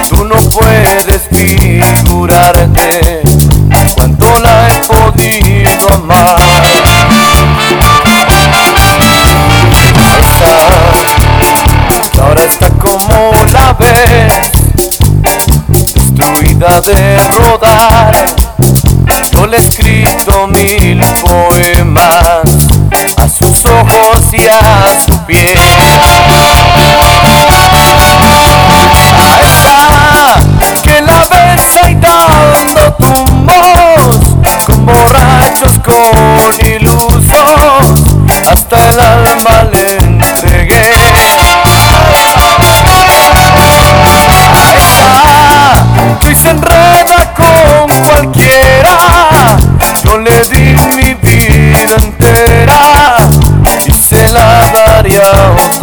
Tú 0.08 0.24
no 0.24 0.36
puedes 0.36 1.28
figurarte 1.30 3.22
cuánto 3.94 4.40
la 4.40 4.66
he 4.68 4.80
podido 4.86 5.92
amar. 5.94 6.36
Esa 10.18 10.52
ahora 12.22 12.44
está 12.44 12.68
como 12.70 13.32
la 13.52 13.72
ves, 13.74 14.32
destruida 15.94 16.80
de 16.80 17.18
rodar. 17.38 18.24
Yo 19.32 19.46
le 19.46 19.56
he 19.56 19.60
escrito 19.60 20.46
mil 20.48 21.00
poemas 21.20 22.42
a 23.16 23.28
sus 23.28 23.64
ojos 23.66 24.32
y 24.32 24.46
a 24.46 24.98
su 25.06 25.16
piel. 25.26 25.67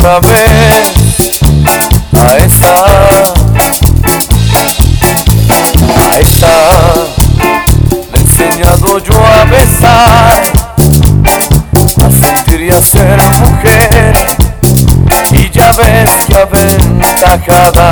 Otra 0.06 0.36
a 2.22 2.38
esa, 2.38 2.74
a 5.96 6.20
esa 6.20 6.56
le 8.12 8.18
he 8.18 8.22
enseñado 8.22 9.00
yo 9.00 9.15
a 9.15 9.46
besar, 9.46 10.41
a 12.04 12.10
sentir 12.12 12.62
y 12.62 12.70
a 12.70 12.82
ser 12.82 13.18
mujer. 13.39 14.13
Y 15.32 15.50
ya 15.50 15.72
ves 15.74 16.12
que 16.28 16.36
aventajada 16.36 17.85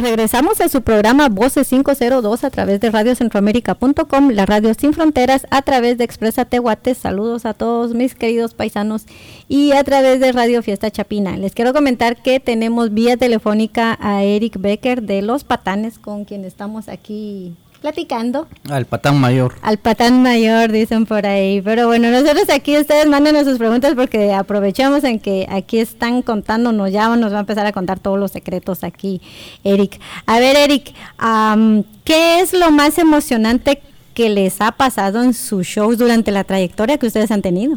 Regresamos 0.00 0.60
a 0.60 0.68
su 0.68 0.82
programa 0.82 1.28
Voces 1.30 1.68
502 1.68 2.44
a 2.44 2.50
través 2.50 2.80
de 2.80 2.90
radiocentroamérica.com, 2.90 4.30
la 4.30 4.44
radio 4.44 4.74
sin 4.74 4.92
fronteras, 4.92 5.46
a 5.50 5.62
través 5.62 5.96
de 5.96 6.04
Expresa 6.04 6.44
Tehuate. 6.44 6.94
Saludos 6.94 7.46
a 7.46 7.54
todos 7.54 7.94
mis 7.94 8.14
queridos 8.14 8.52
paisanos 8.52 9.06
y 9.48 9.72
a 9.72 9.82
través 9.84 10.20
de 10.20 10.32
Radio 10.32 10.62
Fiesta 10.62 10.90
Chapina. 10.90 11.36
Les 11.38 11.54
quiero 11.54 11.72
comentar 11.72 12.16
que 12.22 12.40
tenemos 12.40 12.92
vía 12.92 13.16
telefónica 13.16 13.96
a 14.00 14.22
Eric 14.22 14.60
Becker 14.60 15.02
de 15.02 15.22
Los 15.22 15.44
Patanes, 15.44 15.98
con 15.98 16.24
quien 16.24 16.44
estamos 16.44 16.88
aquí 16.88 17.54
platicando. 17.86 18.48
Al 18.68 18.84
patán 18.84 19.20
mayor. 19.20 19.54
Al 19.62 19.78
patán 19.78 20.20
mayor, 20.20 20.72
dicen 20.72 21.06
por 21.06 21.24
ahí. 21.24 21.60
Pero 21.62 21.86
bueno, 21.86 22.10
nosotros 22.10 22.50
aquí, 22.50 22.76
ustedes 22.76 23.06
mándenos 23.06 23.44
sus 23.44 23.58
preguntas 23.58 23.94
porque 23.94 24.32
aprovechamos 24.32 25.04
en 25.04 25.20
que 25.20 25.46
aquí 25.48 25.78
están 25.78 26.22
contándonos, 26.22 26.90
ya 26.90 27.14
nos 27.14 27.32
va 27.32 27.36
a 27.36 27.40
empezar 27.40 27.64
a 27.64 27.70
contar 27.70 28.00
todos 28.00 28.18
los 28.18 28.32
secretos 28.32 28.82
aquí, 28.82 29.20
Eric. 29.62 30.00
A 30.26 30.40
ver, 30.40 30.56
Eric, 30.56 30.92
am, 31.18 31.84
¿qué 32.04 32.40
es 32.40 32.52
lo 32.52 32.72
más 32.72 32.98
emocionante 32.98 33.80
que 34.14 34.30
les 34.30 34.60
ha 34.60 34.72
pasado 34.72 35.22
en 35.22 35.32
sus 35.32 35.64
shows 35.64 35.96
durante 35.96 36.32
la 36.32 36.42
trayectoria 36.42 36.98
que 36.98 37.06
ustedes 37.06 37.30
han 37.30 37.42
tenido? 37.42 37.76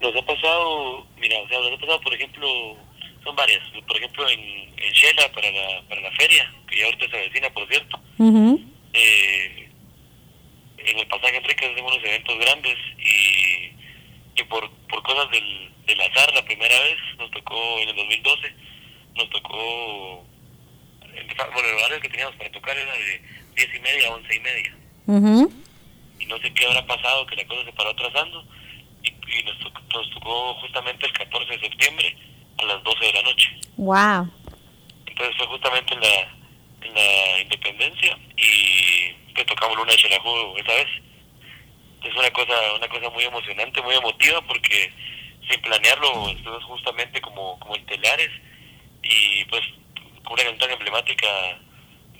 Nos 0.00 0.16
ha 0.16 0.26
pasado, 0.26 1.06
mira, 1.20 1.36
o 1.44 1.48
sea, 1.48 1.60
nos 1.60 1.74
ha 1.74 1.80
pasado, 1.80 2.00
por 2.00 2.12
ejemplo, 2.12 2.48
son 3.22 3.36
varias. 3.36 3.60
Por 3.86 3.96
ejemplo, 3.98 4.28
en, 4.28 4.40
en 4.40 4.92
Shela 4.92 5.30
para 5.32 5.48
la, 5.48 5.88
para 5.88 6.00
la 6.00 6.10
feria, 6.10 6.52
que 6.68 6.80
ya 6.80 6.86
ahorita 6.86 7.08
se 7.08 7.16
avecina, 7.18 7.50
por 7.50 7.68
cierto. 7.68 8.00
Ujú. 8.18 8.72
Eh, 8.92 9.68
en 10.78 10.98
el 10.98 11.06
pasaje 11.06 11.36
Enrique 11.36 11.66
hacemos 11.66 11.92
unos 11.92 12.04
eventos 12.04 12.38
grandes 12.38 12.76
y, 12.98 14.40
y 14.40 14.44
por, 14.48 14.68
por 14.88 15.02
cosas 15.02 15.30
del, 15.30 15.70
del 15.86 16.00
azar 16.00 16.32
la 16.34 16.44
primera 16.44 16.78
vez 16.80 16.96
nos 17.18 17.30
tocó 17.30 17.78
en 17.80 17.88
el 17.90 17.96
2012 17.96 18.52
nos 19.16 19.30
tocó 19.30 20.26
en- 21.14 21.26
bueno 21.28 21.68
el 21.68 21.74
horario 21.76 22.00
que 22.00 22.08
teníamos 22.08 22.34
para 22.36 22.50
tocar 22.50 22.76
era 22.76 22.92
de 22.92 23.22
10 23.56 23.68
y 23.76 23.80
media 23.80 24.08
a 24.08 24.14
11 24.14 24.34
y 24.36 24.40
media. 24.40 24.76
Y 26.18 26.26
no 26.26 26.38
sé 26.38 26.52
qué 26.54 26.66
habrá 26.66 26.86
pasado 26.86 27.26
que 27.26 27.36
la 27.36 27.44
cosa 27.46 27.64
se 27.64 27.72
paró 27.72 27.90
atrasando 27.90 28.46
y, 29.02 29.08
y 29.08 29.42
nos, 29.44 29.58
tocó, 29.58 29.80
nos 29.92 30.10
tocó 30.10 30.54
justamente 30.54 31.06
el 31.06 31.12
14 31.12 31.52
de 31.52 31.60
septiembre 31.60 32.16
a 32.58 32.64
las 32.64 32.82
12 32.84 33.04
de 33.06 33.12
la 33.12 33.22
noche. 33.22 33.48
Wow. 33.76 34.32
entonces 35.06 35.36
fue 35.36 35.46
justamente 35.48 35.94
en 35.94 36.00
la, 36.00 36.36
la 36.94 37.40
independencia 37.40 38.18
y 38.36 39.12
pues 39.34 39.46
tocamos 39.46 39.76
Luna 39.76 39.92
de 39.92 39.98
Xelajú 39.98 40.56
esa 40.58 40.74
vez. 40.74 40.88
Es 42.04 42.14
una 42.16 42.30
cosa, 42.30 42.54
una 42.74 42.88
cosa 42.88 43.10
muy 43.10 43.24
emocionante, 43.24 43.80
muy 43.82 43.94
emotiva 43.94 44.40
porque 44.42 44.92
sin 45.48 45.60
planearlo 45.62 46.28
estuvimos 46.30 46.64
justamente 46.64 47.20
como, 47.20 47.58
como 47.60 47.76
estelares 47.76 48.30
y 49.02 49.44
pues 49.46 49.62
con 50.24 50.32
una 50.34 50.44
canción 50.44 50.70
emblemática 50.72 51.28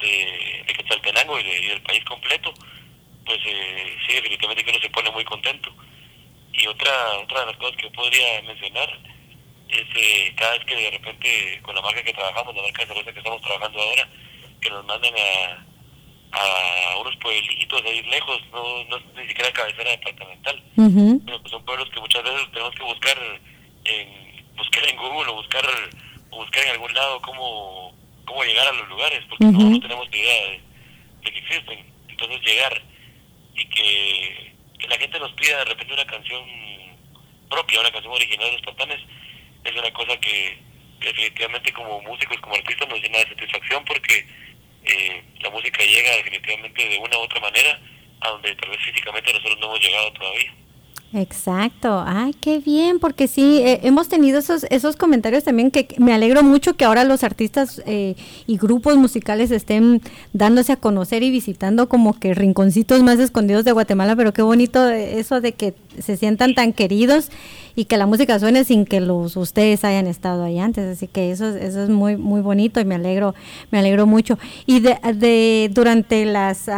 de, 0.00 0.64
de 0.66 0.72
Quetzaltenango 0.74 1.38
y, 1.38 1.42
de- 1.44 1.68
del 1.68 1.82
país 1.82 2.04
completo, 2.04 2.52
pues 3.24 3.38
eh, 3.46 3.96
sí, 4.06 4.14
definitivamente 4.14 4.64
que 4.64 4.70
uno 4.70 4.80
se 4.80 4.90
pone 4.90 5.10
muy 5.10 5.24
contento. 5.24 5.72
Y 6.52 6.66
otra, 6.66 7.18
otra 7.18 7.40
de 7.40 7.46
las 7.46 7.56
cosas 7.56 7.76
que 7.76 7.90
podría 7.90 8.42
mencionar 8.42 8.98
es 9.68 9.84
eh, 9.96 10.32
cada 10.36 10.52
vez 10.52 10.64
que 10.66 10.76
de 10.76 10.90
repente 10.90 11.60
con 11.62 11.74
la 11.74 11.80
marca 11.80 12.02
que 12.02 12.12
trabajamos, 12.12 12.54
la 12.54 12.62
marca 12.62 12.82
de 12.82 12.88
cerveza 12.88 13.12
que 13.12 13.18
estamos 13.18 13.40
trabajando 13.40 13.80
ahora, 13.80 14.08
que 14.62 14.70
nos 14.70 14.84
mandan 14.86 15.12
a, 15.18 15.66
a 16.38 16.96
unos 16.98 17.16
pueblitos 17.16 17.82
ahí 17.84 18.02
lejos, 18.04 18.40
no, 18.52 18.84
no 18.84 18.96
es 18.96 19.04
ni 19.16 19.28
siquiera 19.28 19.52
cabecera 19.52 19.90
departamental, 19.90 20.62
pero 21.26 21.40
pues 21.40 21.50
son 21.50 21.64
pueblos 21.64 21.90
que 21.90 22.00
muchas 22.00 22.22
veces 22.22 22.50
tenemos 22.52 22.74
que 22.74 22.82
buscar 22.84 23.18
en 23.84 24.32
buscar 24.56 24.88
en 24.88 24.96
Google 24.96 25.30
o 25.30 25.34
buscar 25.34 25.64
o 26.30 26.36
buscar 26.36 26.64
en 26.64 26.70
algún 26.70 26.94
lado 26.94 27.20
cómo, 27.20 27.94
cómo 28.24 28.44
llegar 28.44 28.68
a 28.68 28.72
los 28.72 28.88
lugares, 28.88 29.20
porque 29.28 29.44
no, 29.44 29.80
tenemos 29.80 30.08
ni 30.10 30.18
idea 30.18 30.50
de, 30.50 30.60
de 31.24 31.32
que 31.32 31.38
existen. 31.38 31.92
Entonces 32.08 32.40
llegar 32.42 32.82
y 33.54 33.64
que, 33.66 34.54
que 34.78 34.88
la 34.88 34.96
gente 34.96 35.18
nos 35.18 35.32
pida 35.32 35.58
de 35.58 35.64
repente 35.66 35.92
una 35.92 36.06
canción 36.06 36.42
propia, 37.50 37.80
una 37.80 37.90
canción 37.90 38.14
original 38.14 38.46
de 38.46 38.52
los 38.52 38.62
patanes, 38.62 39.00
que 40.22 40.58
definitivamente 41.00 41.72
como 41.72 42.00
músicos, 42.02 42.38
como 42.40 42.54
artistas 42.54 42.88
nos 42.88 43.00
llena 43.00 43.18
de 43.18 43.28
satisfacción 43.28 43.84
porque 43.84 44.26
eh, 44.84 45.22
la 45.40 45.50
música 45.50 45.84
llega 45.84 46.16
definitivamente 46.16 46.88
de 46.88 46.98
una 46.98 47.18
u 47.18 47.20
otra 47.22 47.40
manera 47.40 47.80
a 48.20 48.30
donde 48.30 48.54
tal 48.56 48.70
vez 48.70 48.80
físicamente 48.84 49.32
nosotros 49.32 49.58
no 49.58 49.66
hemos 49.66 49.80
llegado 49.80 50.12
todavía. 50.12 50.54
Exacto, 51.14 52.02
ay, 52.06 52.34
qué 52.40 52.58
bien, 52.58 52.98
porque 52.98 53.28
sí, 53.28 53.58
eh, 53.58 53.80
hemos 53.82 54.08
tenido 54.08 54.38
esos, 54.38 54.64
esos 54.70 54.96
comentarios 54.96 55.44
también 55.44 55.70
que 55.70 55.86
me 55.98 56.14
alegro 56.14 56.42
mucho 56.42 56.72
que 56.72 56.86
ahora 56.86 57.04
los 57.04 57.22
artistas 57.22 57.82
eh, 57.84 58.14
y 58.46 58.56
grupos 58.56 58.96
musicales 58.96 59.50
estén 59.50 60.00
dándose 60.32 60.72
a 60.72 60.76
conocer 60.76 61.22
y 61.22 61.30
visitando 61.30 61.86
como 61.86 62.18
que 62.18 62.32
rinconcitos 62.32 63.02
más 63.02 63.18
escondidos 63.18 63.66
de 63.66 63.72
Guatemala, 63.72 64.16
pero 64.16 64.32
qué 64.32 64.40
bonito 64.40 64.88
eso 64.88 65.42
de 65.42 65.52
que 65.52 65.74
se 65.98 66.16
sientan 66.16 66.54
tan 66.54 66.72
queridos 66.72 67.30
y 67.76 67.84
que 67.84 67.98
la 67.98 68.06
música 68.06 68.38
suene 68.38 68.64
sin 68.64 68.86
que 68.86 69.02
los 69.02 69.36
ustedes 69.36 69.84
hayan 69.84 70.06
estado 70.06 70.44
ahí 70.44 70.58
antes, 70.58 70.96
así 70.96 71.08
que 71.08 71.30
eso, 71.30 71.46
eso 71.48 71.82
es 71.82 71.90
muy 71.90 72.16
muy 72.16 72.40
bonito 72.40 72.80
y 72.80 72.86
me 72.86 72.94
alegro, 72.94 73.34
me 73.70 73.78
alegro 73.80 74.06
mucho. 74.06 74.38
Y 74.64 74.80
de, 74.80 74.98
de 75.14 75.70
durante 75.74 76.24
las 76.24 76.70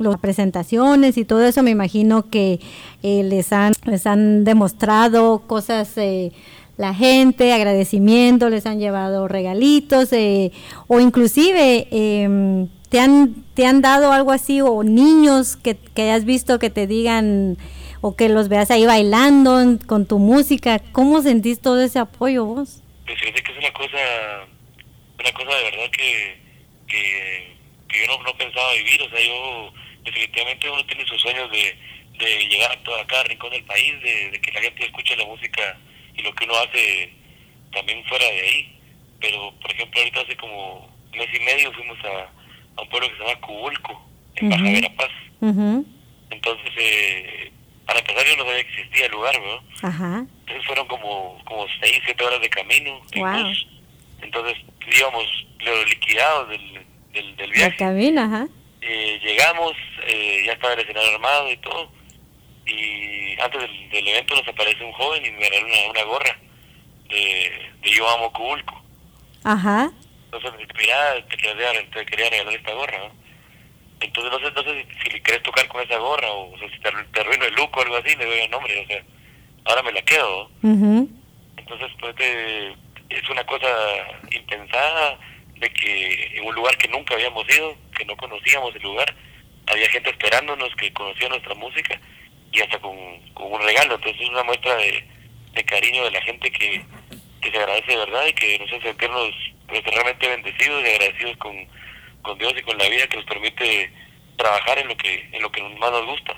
las 0.00 0.18
presentaciones 0.18 1.16
y 1.16 1.24
todo 1.24 1.44
eso, 1.44 1.62
me 1.62 1.70
imagino 1.70 2.28
que 2.30 2.60
eh, 3.02 3.22
les, 3.24 3.52
han, 3.52 3.72
les 3.84 4.06
han 4.06 4.44
demostrado 4.44 5.40
cosas 5.46 5.96
eh, 5.96 6.32
la 6.76 6.94
gente, 6.94 7.52
agradecimiento, 7.52 8.48
les 8.48 8.64
han 8.64 8.78
llevado 8.78 9.28
regalitos 9.28 10.12
eh, 10.12 10.50
o 10.86 10.98
inclusive 10.98 11.88
em, 11.90 12.68
te, 12.88 12.98
han, 12.98 13.44
te 13.54 13.66
han 13.66 13.82
dado 13.82 14.12
algo 14.12 14.32
así 14.32 14.62
o 14.62 14.82
niños 14.82 15.56
que, 15.56 15.76
que 15.76 16.02
hayas 16.02 16.24
visto 16.24 16.58
que 16.58 16.70
te 16.70 16.86
digan 16.86 17.58
o 18.00 18.16
que 18.16 18.28
los 18.28 18.48
veas 18.48 18.70
ahí 18.70 18.86
bailando 18.86 19.78
con 19.86 20.06
tu 20.06 20.18
música. 20.18 20.80
¿Cómo 20.92 21.20
sentís 21.20 21.60
todo 21.60 21.82
ese 21.82 21.98
apoyo 21.98 22.46
vos? 22.46 22.82
Pues 23.04 23.18
fíjate 23.20 23.42
que 23.42 23.52
es 23.52 23.58
una 23.58 23.72
cosa, 23.72 23.98
una 25.18 25.32
cosa 25.32 25.56
de 25.56 25.64
verdad 25.64 25.90
que, 25.92 26.40
que, 26.86 27.56
que 27.88 27.98
yo 28.00 28.16
no, 28.16 28.22
no 28.22 28.38
pensaba 28.38 28.72
vivir. 28.74 29.02
O 29.02 29.10
sea, 29.10 29.20
yo 29.20 29.72
definitivamente 30.10 30.68
uno 30.70 30.84
tiene 30.86 31.06
sus 31.06 31.20
sueños 31.20 31.50
de, 31.50 31.76
de 32.18 32.48
llegar 32.48 32.72
a, 32.72 32.82
todo, 32.82 32.96
a 33.00 33.06
cada 33.06 33.24
rincón 33.24 33.50
del 33.50 33.64
país, 33.64 33.94
de, 34.02 34.40
que 34.40 34.52
la 34.52 34.60
gente 34.60 34.84
escuche 34.84 35.16
la 35.16 35.24
música 35.26 35.78
y 36.16 36.22
lo 36.22 36.34
que 36.34 36.44
uno 36.44 36.54
hace 36.56 37.12
también 37.72 38.04
fuera 38.06 38.24
de 38.26 38.40
ahí. 38.40 38.76
Pero, 39.20 39.52
por 39.60 39.70
ejemplo, 39.70 40.00
ahorita 40.00 40.20
hace 40.20 40.36
como 40.36 40.88
mes 41.12 41.28
y 41.34 41.40
medio 41.44 41.72
fuimos 41.72 41.98
a, 42.04 42.30
a 42.76 42.82
un 42.82 42.88
pueblo 42.88 43.08
que 43.08 43.16
se 43.16 43.22
llama 43.24 43.40
Cubulco, 43.40 44.10
en 44.36 44.48
Baja 44.48 44.62
Verapaz. 44.62 45.10
Entonces, 46.30 46.70
eh, 46.76 47.52
para 47.86 47.98
empezar, 48.00 48.24
yo 48.26 48.36
no 48.36 48.44
sabía 48.44 48.62
que 48.64 48.70
existía 48.70 49.06
el 49.06 49.12
lugar, 49.12 49.34
¿no? 49.40 49.86
Entonces 50.40 50.66
fueron 50.66 50.86
como, 50.86 51.42
como 51.44 51.66
seis, 51.80 52.00
siete 52.04 52.24
horas 52.24 52.40
de 52.40 52.48
camino 52.48 53.00
en 53.12 53.22
bus. 53.44 53.66
Entonces 54.22 54.56
íbamos 54.96 55.24
liquidados 55.88 56.48
del, 56.50 56.86
del, 57.12 57.36
del 57.36 57.50
viaje. 57.52 57.76
ajá. 58.24 58.48
Eh, 58.82 59.20
llegamos, 59.22 59.72
eh, 60.10 60.42
ya 60.46 60.52
estaba 60.52 60.74
el 60.74 60.80
escenario 60.80 61.14
armado 61.14 61.50
y 61.50 61.56
todo, 61.58 61.90
y 62.66 63.40
antes 63.40 63.60
del, 63.60 64.08
evento 64.08 64.34
nos 64.34 64.48
aparece 64.48 64.84
un 64.84 64.92
joven 64.92 65.24
y 65.24 65.30
me 65.32 65.48
regaló 65.48 65.66
una, 65.66 65.90
una 65.90 66.02
gorra 66.04 66.38
de, 67.08 67.70
de 67.82 67.90
Yo 67.90 68.08
Amo 68.08 68.32
Cubulco. 68.32 68.82
Ajá. 69.44 69.90
Entonces, 70.32 70.68
mira, 70.78 71.26
te 71.28 71.36
quería, 71.36 71.90
te 71.90 72.06
quería 72.06 72.30
regalar 72.30 72.54
esta 72.54 72.72
gorra, 72.72 72.98
¿no? 72.98 73.20
Entonces, 74.00 74.32
no 74.32 74.38
sé, 74.38 74.54
no 74.54 74.62
sé 74.62 74.86
si, 75.02 75.10
si, 75.10 75.20
querés 75.20 75.42
tocar 75.42 75.66
con 75.68 75.82
esa 75.82 75.98
gorra 75.98 76.30
o, 76.30 76.56
si 76.58 76.80
te, 76.80 76.90
te 77.12 77.20
arruino 77.20 77.44
el 77.44 77.54
look 77.54 77.76
o 77.76 77.82
algo 77.82 77.96
así, 77.96 78.16
le 78.16 78.24
doy 78.24 78.38
el 78.40 78.50
nombre, 78.50 78.80
o 78.80 78.86
sea, 78.86 79.02
ahora 79.64 79.82
me 79.82 79.92
la 79.92 80.02
quedo. 80.02 80.50
Entonces, 80.62 81.90
pues, 82.00 82.14
es 82.18 83.28
una 83.28 83.44
cosa 83.44 83.68
impensada 84.30 85.18
de 85.56 85.70
que 85.70 86.36
en 86.36 86.46
un 86.46 86.54
lugar 86.54 86.76
que 86.78 86.88
nunca 86.88 87.14
habíamos 87.14 87.44
ido, 87.54 87.76
que 87.96 88.04
no 88.04 88.16
conocíamos 88.16 88.74
el 88.74 88.82
lugar, 88.82 89.14
había 89.70 89.88
gente 89.90 90.10
esperándonos 90.10 90.74
que 90.76 90.92
conocía 90.92 91.28
nuestra 91.28 91.54
música 91.54 92.00
y 92.52 92.60
hasta 92.60 92.78
con, 92.80 92.96
un 92.96 93.62
regalo. 93.62 93.94
Entonces 93.94 94.20
es 94.20 94.28
una 94.28 94.44
muestra 94.44 94.76
de, 94.76 95.64
cariño 95.64 96.04
de 96.04 96.10
la 96.10 96.22
gente 96.22 96.50
que, 96.50 96.84
se 97.42 97.58
agradece 97.58 97.92
de 97.92 97.98
verdad 97.98 98.26
y 98.28 98.32
que 98.34 98.58
nos 98.58 98.68
hace 98.68 98.82
sentirnos 98.82 99.30
pues, 99.66 99.82
realmente 99.84 100.28
bendecidos 100.28 100.82
y 100.84 100.90
agradecidos 100.90 101.36
con, 101.38 101.56
con 102.22 102.38
Dios 102.38 102.54
y 102.56 102.62
con 102.62 102.78
la 102.78 102.88
vida 102.88 103.06
que 103.06 103.16
nos 103.16 103.26
permite 103.26 103.90
trabajar 104.36 104.78
en 104.78 104.88
lo 104.88 104.96
que 104.96 105.28
en 105.32 105.42
lo 105.42 105.50
que 105.50 105.62
más 105.62 105.90
nos 105.90 106.06
gusta. 106.06 106.36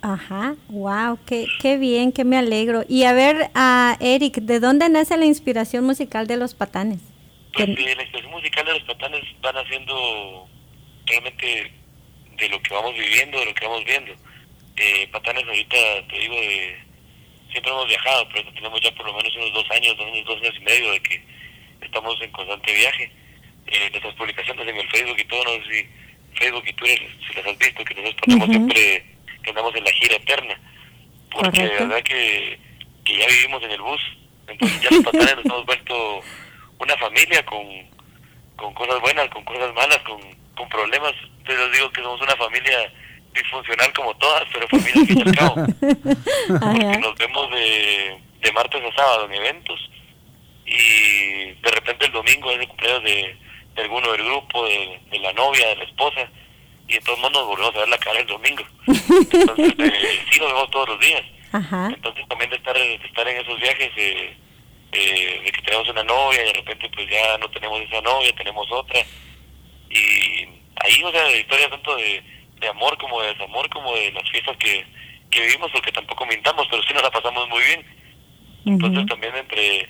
Ajá, 0.00 0.54
wow, 0.68 1.18
qué, 1.26 1.46
qué 1.60 1.76
bien, 1.76 2.12
que 2.12 2.24
me 2.24 2.36
alegro. 2.36 2.84
Y 2.88 3.04
a 3.04 3.12
ver, 3.12 3.50
a 3.54 3.96
Eric, 4.00 4.36
¿de 4.36 4.60
dónde 4.60 4.88
nace 4.88 5.16
la 5.16 5.24
inspiración 5.24 5.84
musical 5.84 6.28
de 6.28 6.36
los 6.36 6.54
patanes? 6.54 7.00
Pues 7.52 7.68
la 7.68 7.74
inspiración 7.74 8.30
musical 8.30 8.64
de 8.66 8.74
los 8.74 8.82
patanes 8.84 9.24
van 9.40 9.56
haciendo 9.56 10.48
realmente 11.06 11.72
de 12.38 12.48
lo 12.48 12.62
que 12.62 12.74
vamos 12.74 12.94
viviendo, 12.94 13.38
de 13.38 13.46
lo 13.46 13.54
que 13.54 13.66
vamos 13.66 13.84
viendo. 13.84 14.12
Eh, 14.76 15.08
patanes 15.10 15.44
ahorita, 15.44 15.76
te 16.08 16.18
digo, 16.18 16.36
de, 16.36 16.78
siempre 17.50 17.72
hemos 17.72 17.88
viajado, 17.88 18.28
pero 18.32 18.52
tenemos 18.52 18.80
ya 18.80 18.94
por 18.94 19.06
lo 19.06 19.14
menos 19.14 19.34
unos 19.36 19.52
dos 19.52 19.70
años, 19.70 19.96
dos 19.96 20.06
años, 20.06 20.24
dos 20.24 20.40
años 20.40 20.54
y 20.56 20.64
medio 20.64 20.92
de 20.92 21.00
que 21.00 21.22
estamos 21.80 22.20
en 22.20 22.30
constante 22.30 22.72
viaje. 22.72 23.10
Eh, 23.66 23.88
nuestras 23.90 24.14
publicaciones 24.14 24.66
en 24.66 24.76
el 24.76 24.88
Facebook 24.88 25.18
y 25.18 25.24
todo, 25.24 25.44
no 25.44 25.64
sé 25.64 25.72
si 25.72 25.88
Facebook 26.38 26.64
y 26.66 26.72
Twitter, 26.72 27.08
si 27.26 27.34
las 27.34 27.46
has 27.46 27.58
visto, 27.58 27.84
que 27.84 27.94
nosotros 27.94 28.20
ponemos 28.20 28.48
siempre 28.48 29.04
que 29.42 29.50
andamos 29.50 29.74
en 29.74 29.84
la 29.84 29.92
gira 29.92 30.16
eterna, 30.16 30.60
porque 31.30 31.62
de 31.62 31.68
verdad 31.68 32.02
que, 32.02 32.58
que 33.04 33.16
ya 33.16 33.26
vivimos 33.26 33.62
en 33.62 33.70
el 33.72 33.80
bus, 33.80 34.00
entonces 34.46 34.80
ya 34.80 34.90
los 34.96 35.04
patanes 35.04 35.36
nos 35.36 35.44
hemos 35.44 35.66
vuelto 35.66 36.20
una 36.78 36.96
familia 36.96 37.44
con, 37.44 37.66
con 38.56 38.72
cosas 38.74 39.00
buenas, 39.00 39.28
con 39.28 39.44
cosas 39.44 39.74
malas, 39.74 39.98
con, 39.98 40.20
con 40.58 40.68
problemas. 40.68 41.14
Entonces 41.38 41.64
les 41.64 41.72
digo 41.72 41.90
que 41.90 42.02
somos 42.02 42.20
una 42.20 42.36
familia 42.36 42.92
disfuncional 43.32 43.92
como 43.94 44.14
todas, 44.16 44.44
pero 44.52 44.68
familia 44.68 45.06
que 45.06 45.22
al 45.22 45.36
cabo. 45.36 45.54
Porque 46.48 46.98
nos 46.98 47.14
vemos 47.14 47.50
de, 47.50 48.18
de 48.40 48.52
martes 48.52 48.82
a 48.84 48.96
sábado 48.96 49.26
en 49.26 49.34
eventos 49.34 49.90
y 50.66 51.52
de 51.52 51.70
repente 51.72 52.06
el 52.06 52.12
domingo 52.12 52.50
es 52.50 52.60
el 52.60 52.68
cumpleaños 52.68 53.04
de, 53.04 53.36
de 53.74 53.82
alguno 53.82 54.12
del 54.12 54.24
grupo, 54.24 54.66
de, 54.66 55.00
de, 55.10 55.18
la 55.20 55.32
novia, 55.32 55.68
de 55.68 55.76
la 55.76 55.84
esposa, 55.84 56.28
y 56.86 56.94
de 56.94 57.00
todos 57.00 57.18
modos 57.20 57.32
nos 57.32 57.46
volvemos 57.46 57.74
a 57.76 57.78
ver 57.78 57.88
la 57.88 57.98
cara 57.98 58.20
el 58.20 58.26
domingo. 58.26 58.64
Entonces, 58.86 59.74
eh, 59.78 60.20
sí 60.30 60.40
nos 60.40 60.48
vemos 60.48 60.70
todos 60.70 60.88
los 60.90 61.00
días. 61.00 61.22
Entonces 61.52 62.28
también 62.28 62.50
de 62.50 62.56
estar, 62.56 62.74
de 62.74 62.94
estar 62.96 63.26
en 63.26 63.38
esos 63.38 63.58
viajes, 63.58 63.90
eh, 63.96 64.36
eh, 64.92 65.40
de 65.44 65.52
que 65.52 65.62
tenemos 65.62 65.88
una 65.88 66.02
novia 66.02 66.42
y 66.42 66.46
de 66.48 66.52
repente 66.54 66.90
pues 66.94 67.08
ya 67.08 67.38
no 67.38 67.48
tenemos 67.50 67.80
esa 67.80 68.00
novia, 68.02 68.34
tenemos 68.36 68.66
otra. 68.70 69.00
Y 69.90 70.48
ahí, 70.84 71.02
o 71.02 71.10
sea, 71.10 71.36
historia 71.36 71.70
tanto 71.70 71.96
de, 71.96 72.22
de 72.60 72.68
amor 72.68 72.96
como 72.98 73.20
de 73.22 73.28
desamor, 73.28 73.68
como 73.70 73.94
de 73.94 74.12
las 74.12 74.28
fiestas 74.30 74.56
que, 74.58 74.84
que 75.30 75.40
vivimos, 75.42 75.70
porque 75.72 75.92
tampoco 75.92 76.26
mintamos, 76.26 76.66
pero 76.70 76.82
sí 76.82 76.94
nos 76.94 77.02
la 77.02 77.10
pasamos 77.10 77.48
muy 77.48 77.62
bien. 77.62 77.86
Entonces 78.66 79.06
también 79.06 79.34
entre, 79.34 79.88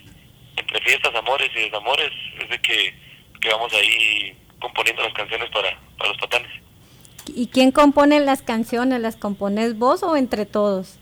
entre 0.56 0.80
fiestas, 0.82 1.14
amores 1.14 1.50
y 1.54 1.60
desamores, 1.60 2.10
es 2.40 2.48
de 2.48 2.58
que, 2.60 2.94
que 3.40 3.48
vamos 3.48 3.72
ahí 3.74 4.36
componiendo 4.60 5.02
las 5.02 5.14
canciones 5.14 5.50
para, 5.50 5.78
para 5.96 6.10
los 6.10 6.18
patanes. 6.18 6.50
¿Y 7.26 7.48
quién 7.48 7.72
compone 7.72 8.20
las 8.20 8.42
canciones? 8.42 9.00
¿Las 9.00 9.16
compones 9.16 9.76
vos 9.76 10.02
o 10.02 10.16
entre 10.16 10.46
todos? 10.46 10.98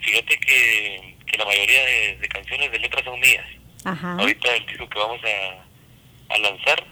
Fíjate 0.00 0.38
que 0.38 1.16
que 1.26 1.36
la 1.36 1.44
mayoría 1.44 1.84
de, 1.84 2.28
canciones 2.28 2.72
de 2.72 2.78
letras 2.78 3.04
son 3.04 3.18
mías. 3.20 3.44
Ahorita 3.84 4.54
el 4.54 4.66
disco 4.66 4.88
que 4.88 4.98
vamos 4.98 5.20
a, 5.24 6.34
a 6.34 6.38
lanzar 6.38 6.84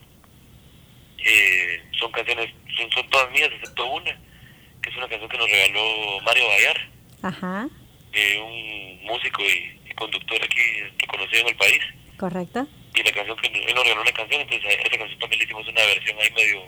eh, 1.25 1.83
son 1.99 2.13
canciones, 2.13 2.51
son, 2.77 2.91
son 2.91 3.09
todas 3.11 3.31
mías 3.31 3.51
excepto 3.53 3.87
una, 3.87 4.19
que 4.83 4.91
es 4.91 4.97
una 4.97 5.09
canción 5.09 5.31
que 5.31 5.39
nos 5.39 5.51
regaló 5.51 6.21
Mario 6.23 6.49
Bayar, 6.49 6.89
Ajá. 7.23 7.69
Eh, 8.13 8.39
un 8.39 9.07
músico 9.07 9.43
y, 9.43 9.81
conductor 9.95 10.43
aquí 10.43 10.61
reconocido 10.99 11.43
en 11.43 11.49
el 11.49 11.57
país. 11.57 11.81
Correcto. 12.17 12.67
Y 12.95 13.03
la 13.03 13.13
canción 13.13 13.37
que 13.39 13.47
él 13.47 13.75
nos 13.75 13.85
regaló 13.85 14.03
una 14.03 14.13
canción, 14.13 14.41
entonces 14.41 14.69
a 14.69 14.73
esa 14.73 14.99
canción 14.99 15.19
también 15.21 15.39
le 15.39 15.45
hicimos 15.45 15.69
una 15.69 15.81
versión 15.83 16.19
ahí 16.21 16.31
medio, 16.33 16.63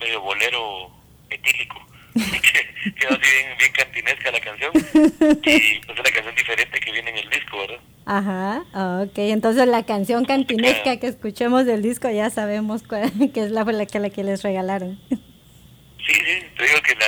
medio 0.00 0.20
bolero 0.20 0.90
etílico. 1.30 1.84
quedó 2.14 3.10
así 3.10 3.30
bien, 3.30 3.58
bien 3.58 3.72
cantinesca 3.72 4.30
la 4.30 4.40
canción 4.40 4.72
y 4.74 5.78
pues 5.80 5.98
es 5.98 6.04
la 6.04 6.12
canción 6.12 6.34
diferente 6.34 6.80
que 6.80 6.92
viene 6.92 7.10
en 7.10 7.18
el 7.18 7.30
disco, 7.30 7.58
¿verdad? 7.58 7.80
Ajá, 8.10 8.64
ok, 9.02 9.18
entonces 9.18 9.66
la 9.66 9.84
canción 9.84 10.24
cantinesca 10.24 10.98
que 10.98 11.08
escuchemos 11.08 11.66
del 11.66 11.82
disco 11.82 12.08
ya 12.08 12.30
sabemos 12.30 12.82
cuál, 12.82 13.12
que 13.34 13.40
es 13.40 13.50
la, 13.50 13.64
la, 13.64 13.84
que, 13.84 13.98
la 13.98 14.08
que 14.08 14.24
les 14.24 14.42
regalaron. 14.42 14.98
Sí, 15.10 16.14
sí, 16.14 16.46
te 16.56 16.64
digo 16.64 16.80
que 16.80 16.94
la, 16.94 17.06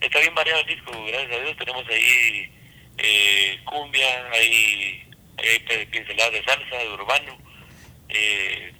está 0.00 0.18
bien 0.18 0.34
variado 0.34 0.60
el 0.60 0.66
disco, 0.66 0.92
gracias 1.08 1.30
a 1.30 1.42
Dios, 1.44 1.56
tenemos 1.58 1.84
ahí 1.88 2.50
eh, 2.96 3.60
cumbia, 3.66 4.30
hay, 4.32 5.04
hay 5.36 5.86
pinceladas 5.86 6.32
de 6.32 6.42
salsa, 6.44 6.76
de 6.78 6.88
urbano, 6.88 7.36
eh, 8.08 8.72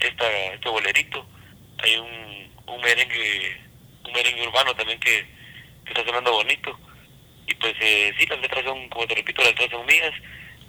esta, 0.00 0.28
este 0.52 0.68
bolerito, 0.68 1.24
hay 1.78 1.96
un, 1.96 2.74
un 2.74 2.80
merengue 2.80 3.60
un 4.04 4.12
merengue 4.12 4.48
urbano 4.48 4.74
también 4.74 4.98
que, 4.98 5.24
está 5.86 6.04
sonando 6.04 6.32
bonito. 6.32 6.76
Y 7.46 7.54
pues 7.54 7.74
eh, 7.80 8.12
sí, 8.18 8.26
las 8.26 8.40
letras 8.40 8.64
son, 8.64 8.88
como 8.88 9.06
te 9.06 9.14
repito, 9.14 9.42
las 9.42 9.52
letras 9.52 9.70
son 9.70 9.86
mías. 9.86 10.12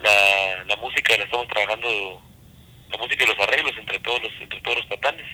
La, 0.00 0.64
la 0.64 0.76
música 0.76 1.14
trabajando 1.48 2.22
la 2.90 2.98
música 2.98 3.24
y 3.24 3.26
los 3.26 3.38
arreglos 3.40 3.72
entre 3.78 3.98
todos 4.00 4.22
los, 4.22 4.32
entre 4.40 4.60
todos 4.60 4.78
los 4.78 4.86
patanes. 4.86 5.26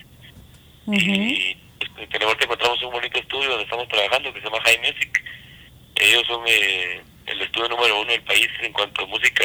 Y 0.87 1.57
pues, 1.79 1.91
en 1.97 2.23
el 2.23 2.29
encontramos 2.29 2.83
un 2.83 2.93
bonito 2.93 3.19
estudio 3.19 3.51
donde 3.51 3.65
estamos 3.65 3.89
trabajando 3.89 4.33
que 4.33 4.41
se 4.41 4.47
llama 4.47 4.63
High 4.65 4.79
Music. 4.79 5.25
Ellos 5.97 6.27
son 6.27 6.43
eh, 6.47 7.03
el 7.27 7.43
estudio 7.43 7.69
número 7.69 8.01
uno 8.01 8.11
del 8.11 8.23
país 8.23 8.49
en 8.61 8.73
cuanto 8.73 9.05
a 9.05 9.07
música 9.07 9.45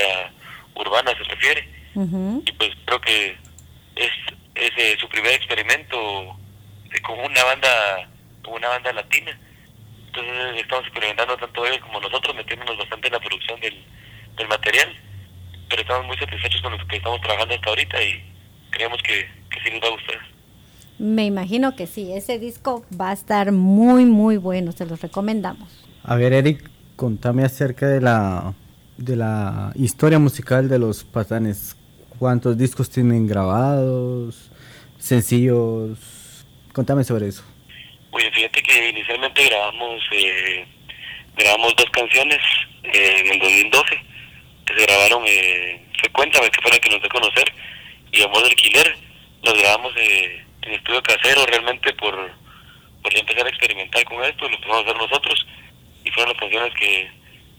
urbana 0.76 1.12
se 1.12 1.24
refiere. 1.24 1.68
Y 1.96 2.52
pues 2.52 2.72
creo 2.86 3.02
que 3.02 3.36
es, 3.96 4.12
es 4.54 4.72
eh, 4.78 4.98
su 5.00 5.10
primer 5.10 5.34
experimento 5.34 6.38
con 7.02 7.20
una 7.20 7.44
banda 7.44 8.10
con 8.44 8.54
una 8.54 8.70
banda 8.70 8.94
latina. 8.94 9.38
Entonces 10.08 10.62
estamos 10.62 10.86
experimentando 10.86 11.38
tanto 11.38 11.66
ellos 11.66 11.80
como 11.80 12.00
nosotros, 12.00 12.36
metiéndonos 12.36 12.78
bastante 12.78 13.08
en 13.08 13.14
la 13.14 13.20
producción 13.20 13.60
del, 13.60 13.84
del 14.36 14.48
material. 14.48 14.96
Pero 15.70 15.82
estamos 15.82 16.08
muy 16.08 16.18
satisfechos 16.18 16.62
con 16.62 16.72
lo 16.78 16.88
que 16.88 16.98
estamos 16.98 17.22
trabajando 17.22 17.56
hasta 17.56 17.70
ahorita 17.70 18.04
y 18.04 18.24
creemos 18.70 19.02
que, 19.04 19.28
que 19.50 19.60
sí 19.64 19.70
les 19.72 19.82
va 19.82 19.88
a 19.88 19.92
gustar. 19.92 20.16
Me 21.00 21.26
imagino 21.26 21.76
que 21.76 21.86
sí, 21.86 22.12
ese 22.14 22.40
disco 22.40 22.84
va 23.00 23.10
a 23.10 23.14
estar 23.14 23.52
muy, 23.52 24.06
muy 24.06 24.38
bueno, 24.38 24.72
se 24.72 24.86
los 24.86 25.02
recomendamos. 25.02 25.86
A 26.04 26.16
ver, 26.16 26.34
Eric, 26.34 26.70
contame 26.96 27.44
acerca 27.44 27.88
de 27.88 28.02
la, 28.02 28.54
de 28.98 29.16
la 29.16 29.72
historia 29.76 30.18
musical 30.18 30.70
de 30.70 30.80
los 30.80 31.04
patanes. 31.04 31.76
¿Cuántos 32.18 32.58
discos 32.58 32.90
tienen 32.90 33.28
grabados? 33.28 34.50
¿Sencillos? 34.98 36.46
Contame 36.74 37.04
sobre 37.04 37.28
eso. 37.28 37.44
Oye, 38.12 38.32
fíjate 38.32 38.64
que 38.64 38.90
inicialmente 38.90 39.46
grabamos 39.46 40.02
eh, 40.12 40.66
grabamos 41.38 41.76
dos 41.76 41.90
canciones 41.92 42.40
eh, 42.84 43.22
en 43.24 43.34
el 43.34 43.40
2012 43.40 44.02
que 44.68 44.80
se 44.80 44.86
grabaron, 44.86 45.24
eh, 45.26 45.82
fue 46.00 46.10
Cuéntame, 46.10 46.50
que 46.50 46.62
fue 46.62 46.72
la 46.72 46.80
que 46.80 46.90
nos 46.90 47.00
dio 47.00 47.08
a 47.08 47.20
conocer, 47.20 47.54
y 48.12 48.22
Amor 48.22 48.44
de 48.44 48.50
Alquiler. 48.50 48.98
Los 49.44 49.54
grabamos 49.60 49.94
eh, 49.98 50.46
en 50.64 50.74
estudio 50.74 51.02
casero 51.02 51.46
realmente 51.46 51.94
por, 51.94 52.16
por 53.02 53.18
empezar 53.18 53.46
a 53.46 53.50
experimentar 53.50 54.04
con 54.06 54.24
esto, 54.24 54.48
lo 54.48 54.56
empezamos 54.56 54.80
a 54.80 54.82
hacer 54.82 54.98
nosotros 54.98 55.48
y 56.04 56.12
fueron 56.12 56.34
las 56.34 56.42
canciones 56.42 56.74
que, 56.76 57.10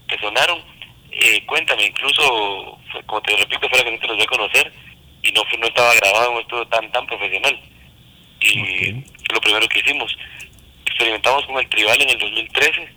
que 0.09 0.19
sonaron. 0.19 0.63
Eh, 1.11 1.45
cuéntame, 1.47 1.87
incluso, 1.87 2.79
como 3.07 3.23
te 3.23 3.37
repito, 3.37 3.69
fue 3.69 3.79
la 3.79 3.85
canción 3.85 4.01
que 4.01 4.07
nos 4.09 4.17
dio 4.17 4.25
a 4.25 4.37
conocer 4.37 4.73
y 5.23 5.33
no, 5.33 5.43
no 5.59 5.67
estaba 5.67 5.95
grabado 5.95 6.31
en 6.31 6.35
un 6.37 6.43
estudio 6.43 6.67
tan, 6.69 6.93
tan 6.93 7.07
profesional. 7.07 7.61
Y 8.41 8.93
lo 9.33 9.41
primero 9.41 9.69
que 9.69 9.81
hicimos, 9.81 10.17
experimentamos 10.87 11.45
con 11.47 11.59
el 11.59 11.69
tribal 11.69 12.01
en 12.01 12.11
el 12.11 12.19
2013, 12.19 12.89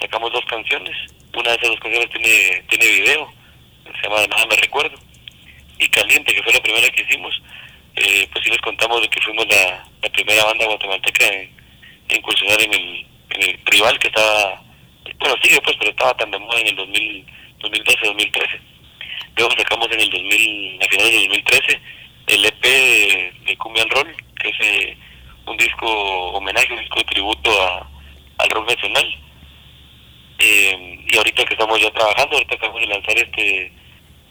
sacamos 0.00 0.32
dos 0.32 0.44
canciones, 0.46 0.94
una 1.34 1.50
de 1.50 1.56
esas 1.56 1.70
dos 1.70 1.80
canciones 1.80 2.10
tiene, 2.10 2.62
tiene 2.68 2.86
video, 2.86 3.32
se 3.84 4.02
llama 4.02 4.26
Nada 4.26 4.46
me 4.46 4.56
recuerdo, 4.56 4.96
y 5.78 5.88
Caliente, 5.88 6.34
que 6.34 6.42
fue 6.42 6.52
la 6.52 6.62
primera 6.62 6.88
que 6.90 7.02
hicimos, 7.02 7.40
eh, 7.96 8.28
pues 8.32 8.44
sí 8.44 8.50
les 8.50 8.60
contamos 8.60 9.00
de 9.00 9.08
que 9.08 9.20
fuimos 9.20 9.46
la, 9.48 9.84
la 10.02 10.08
primera 10.10 10.44
banda 10.44 10.66
guatemalteca 10.66 11.26
en, 11.26 11.50
incursionar 12.08 12.60
en 12.60 12.74
el, 12.74 13.06
en 13.30 13.42
el 13.42 13.64
tribal 13.64 13.98
que 13.98 14.08
estaba, 14.08 14.62
bueno 15.18 15.36
sigue 15.42 15.60
pues, 15.62 15.76
pero 15.78 15.90
estaba 15.90 16.14
tan 16.16 16.30
de 16.30 16.38
moda 16.38 16.60
en 16.60 16.68
el 16.68 16.76
2000, 16.76 17.26
2012-2013. 17.60 18.60
Luego 19.36 19.54
sacamos 19.56 19.88
en 19.90 20.00
el 20.00 20.10
2000, 20.10 20.82
a 20.82 20.88
finales 20.88 21.12
del 21.12 21.28
2013 21.28 21.80
el 22.26 22.44
EP 22.44 22.62
de, 22.62 23.32
de 23.46 23.56
Cumbia 23.56 23.84
Roll, 23.90 24.16
que 24.40 24.48
es 24.48 24.56
eh, 24.60 24.96
un 25.46 25.56
disco 25.56 25.86
homenaje, 26.32 26.72
un 26.72 26.80
disco 26.80 26.98
de 26.98 27.04
tributo 27.04 27.62
a, 27.62 27.88
al 28.38 28.50
rock 28.50 28.70
nacional. 28.70 29.23
Eh, 30.38 31.04
y 31.06 31.16
ahorita 31.16 31.44
que 31.44 31.54
estamos 31.54 31.80
ya 31.80 31.90
trabajando, 31.90 32.36
ahorita 32.36 32.54
acabamos 32.56 32.80
de 32.80 32.88
lanzar 32.88 33.16
este, 33.16 33.72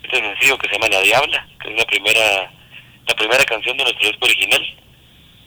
este 0.03 0.17
sencillo 0.17 0.57
que 0.57 0.67
se 0.67 0.73
llama 0.73 0.89
La 0.89 1.01
Diabla, 1.01 1.47
que 1.61 1.69
es 1.69 1.77
la 1.77 1.85
primera, 1.85 2.51
la 3.07 3.15
primera 3.15 3.43
canción 3.45 3.77
de 3.77 3.83
nuestro 3.83 4.07
disco 4.07 4.25
original. 4.25 4.77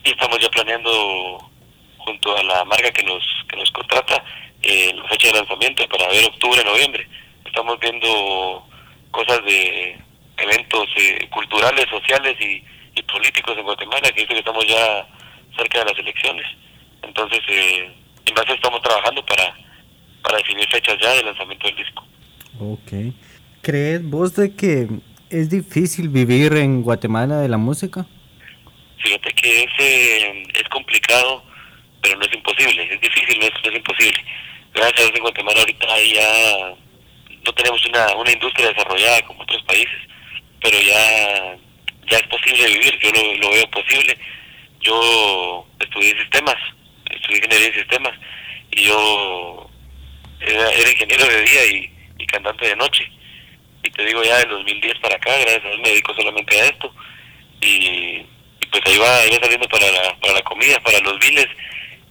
Y 0.04 0.10
estamos 0.10 0.38
ya 0.38 0.48
planeando 0.48 1.50
junto 1.98 2.36
a 2.36 2.42
la 2.42 2.64
marca 2.64 2.90
que 2.92 3.02
nos, 3.02 3.22
que 3.48 3.56
nos 3.56 3.70
contrata 3.72 4.24
eh, 4.62 4.92
la 4.94 5.08
fecha 5.08 5.28
de 5.28 5.34
lanzamiento 5.34 5.88
para 5.88 6.08
ver 6.08 6.24
octubre, 6.24 6.64
noviembre. 6.64 7.06
Estamos 7.44 7.78
viendo 7.80 8.66
cosas 9.10 9.44
de 9.44 9.98
eventos 10.38 10.88
eh, 10.96 11.28
culturales, 11.30 11.86
sociales 11.90 12.36
y, 12.40 12.62
y, 12.94 13.02
políticos 13.02 13.56
en 13.56 13.64
Guatemala, 13.64 14.10
que 14.12 14.22
dice 14.22 14.34
que 14.34 14.38
estamos 14.38 14.66
ya 14.66 15.06
cerca 15.56 15.78
de 15.80 15.84
las 15.86 15.98
elecciones. 15.98 16.46
Entonces, 17.02 17.40
eh, 17.48 17.90
en 18.26 18.34
base 18.34 18.52
estamos 18.52 18.82
trabajando 18.82 19.24
para, 19.24 19.54
para 20.26 20.38
definir 20.38 20.68
fechas 20.68 20.96
ya 21.00 21.10
de 21.12 21.22
lanzamiento 21.22 21.68
del 21.68 21.76
disco. 21.76 22.04
Ok. 22.58 23.14
¿Crees 23.62 24.02
vos 24.02 24.34
de 24.34 24.54
que 24.56 24.88
es 25.30 25.50
difícil 25.50 26.08
vivir 26.08 26.52
en 26.54 26.82
Guatemala 26.82 27.38
de 27.38 27.48
la 27.48 27.58
música? 27.58 28.06
Fíjate 28.98 29.32
que 29.34 29.62
es, 29.62 29.70
eh, 29.78 30.42
es 30.52 30.68
complicado, 30.68 31.44
pero 32.02 32.16
no 32.16 32.24
es 32.24 32.34
imposible. 32.34 32.92
Es 32.92 33.00
difícil, 33.00 33.38
no 33.38 33.46
es, 33.46 33.52
no 33.64 33.70
es 33.70 33.76
imposible. 33.76 34.24
Gracias 34.74 34.98
a 34.98 35.02
Dios 35.04 35.14
en 35.14 35.22
Guatemala 35.22 35.60
ahorita 35.60 35.86
ya 36.12 36.74
no 37.44 37.52
tenemos 37.52 37.86
una, 37.86 38.16
una 38.16 38.32
industria 38.32 38.68
desarrollada 38.68 39.22
como 39.26 39.42
otros 39.42 39.62
países, 39.62 39.98
pero 40.60 40.76
ya, 40.80 41.56
ya 42.10 42.18
es 42.18 42.26
posible 42.26 42.66
vivir, 42.66 42.98
yo 43.00 43.10
lo, 43.12 43.34
lo 43.34 43.50
veo 43.50 43.70
posible. 43.70 44.18
Yo 44.80 45.66
estudié 45.78 46.18
sistemas, 46.18 46.56
estudié 47.10 47.38
ingeniería 47.38 47.68
en 47.68 47.74
sistemas, 47.74 48.12
y 48.72 48.84
yo 48.86 49.65
era, 50.40 50.90
ingeniero 50.90 51.26
de 51.26 51.42
día 51.42 51.66
y, 51.66 52.26
cantante 52.26 52.66
de 52.66 52.76
noche. 52.76 53.08
Y 53.82 53.90
te 53.90 54.04
digo, 54.04 54.22
ya 54.24 54.38
del 54.38 54.48
2010 54.50 54.98
para 54.98 55.14
acá, 55.14 55.30
gracias 55.38 55.64
a 55.64 55.68
Dios 55.68 55.80
me 55.80 55.88
dedico 55.90 56.14
solamente 56.14 56.60
a 56.60 56.64
esto. 56.64 56.92
Y, 57.60 58.26
pues 58.70 58.82
ahí 58.86 58.98
va, 58.98 59.06
va 59.06 59.40
saliendo 59.40 59.68
para 59.68 59.90
la, 59.90 60.16
para 60.20 60.34
la 60.34 60.42
comida, 60.42 60.80
para 60.80 60.98
los 61.00 61.18
biles, 61.20 61.46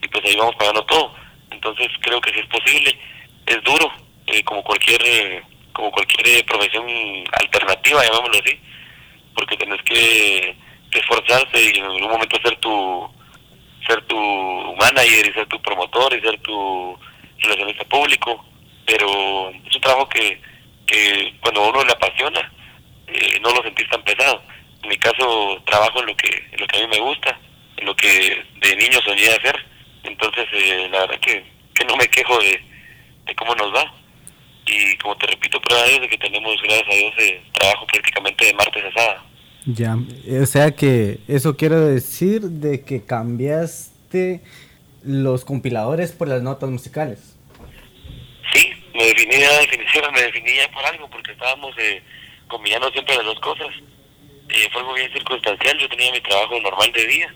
y 0.02 0.08
pues 0.08 0.24
ahí 0.26 0.36
vamos 0.38 0.56
pagando 0.56 0.84
todo. 0.86 1.14
Entonces 1.52 1.90
creo 2.02 2.22
que 2.22 2.32
si 2.32 2.40
es 2.40 2.48
posible, 2.48 2.98
es 3.46 3.62
duro, 3.64 3.92
eh, 4.28 4.44
como 4.44 4.64
cualquier 4.64 5.44
como 5.76 5.92
cualquier 5.92 6.26
eh, 6.28 6.44
profesión 6.46 6.86
alternativa, 7.34 8.02
llamémoslo 8.04 8.40
así, 8.44 8.58
porque 9.36 9.58
tenés 9.58 9.82
que, 9.84 10.56
que, 10.90 11.00
esforzarse 11.00 11.62
y 11.62 11.78
en 11.78 11.84
algún 11.84 12.10
momento 12.10 12.40
ser 12.42 12.56
tu 12.58 13.12
ser 13.86 14.02
tu 14.06 14.18
manager 14.80 15.28
y 15.28 15.34
ser 15.34 15.46
tu 15.48 15.62
promotor 15.62 16.14
y 16.16 16.22
ser 16.22 16.40
tu 16.40 16.98
relacionista 17.40 17.84
público, 17.86 18.46
pero 18.86 19.50
es 19.50 19.76
un 19.76 19.82
trabajo 19.82 20.10
que, 20.10 20.42
que 20.88 21.34
cuando 21.42 21.70
uno 21.70 21.84
le 21.84 21.92
apasiona, 21.92 22.52
eh, 23.08 23.40
no 23.42 23.52
lo 23.52 23.64
sentís 23.64 23.90
tan 23.90 24.04
pesado. 24.04 24.42
En 24.84 24.90
mi 24.90 24.98
caso 24.98 25.62
trabajo 25.66 26.00
en 26.00 26.08
lo 26.08 26.16
que 26.16 26.48
en 26.52 26.60
lo 26.60 26.68
que 26.68 26.78
a 26.78 26.82
mí 26.82 26.88
me 26.88 27.00
gusta, 27.00 27.40
en 27.78 27.86
lo 27.86 27.96
que 27.96 28.44
de 28.62 28.76
niño 28.76 29.00
soñé 29.02 29.30
hacer, 29.30 29.56
entonces 30.04 30.46
eh, 30.54 30.88
la 30.92 31.02
verdad 31.02 31.20
que, 31.20 31.44
que 31.74 31.86
no 31.86 31.96
me 31.96 32.08
quejo 32.08 32.38
de, 32.40 32.62
de 33.26 33.36
cómo 33.36 33.56
nos 33.56 33.74
va 33.74 33.92
y 34.68 34.98
como 34.98 35.16
te 35.18 35.28
repito, 35.28 35.62
prueba 35.62 35.86
es 35.86 36.02
de 36.02 36.10
que 36.10 36.18
tenemos, 36.18 36.56
gracias 36.64 36.88
a 36.90 36.96
Dios, 36.96 37.14
eh, 37.20 37.42
trabajo 37.54 37.86
prácticamente 37.88 38.46
de 38.46 38.54
martes 38.54 38.84
a 38.84 39.00
sábado. 39.00 39.24
Ya, 39.68 39.98
o 40.42 40.46
sea 40.46 40.72
que 40.72 41.20
eso 41.28 41.56
quiere 41.58 41.76
decir 41.76 42.42
de 42.42 42.84
que 42.84 43.04
cambiaste 43.04 44.42
los 45.06 45.46
compiladores 45.46 46.12
por 46.12 46.28
las 46.28 46.42
notas 46.42 46.70
musicales. 46.70 47.38
Sí, 48.54 48.72
me 48.94 49.06
definía, 49.06 49.52
definición, 49.60 50.14
me 50.14 50.22
definía 50.22 50.70
por 50.72 50.86
algo, 50.86 51.10
porque 51.10 51.32
estábamos 51.32 51.76
eh, 51.78 52.02
combinando 52.48 52.90
siempre 52.92 53.16
las 53.16 53.26
dos 53.26 53.40
cosas. 53.40 53.68
Eh, 54.50 54.70
fue 54.72 54.82
algo 54.82 54.94
bien 54.94 55.12
circunstancial, 55.12 55.78
yo 55.78 55.90
tenía 55.90 56.12
mi 56.12 56.22
trabajo 56.22 56.60
normal 56.60 56.92
de 56.92 57.08
día, 57.08 57.34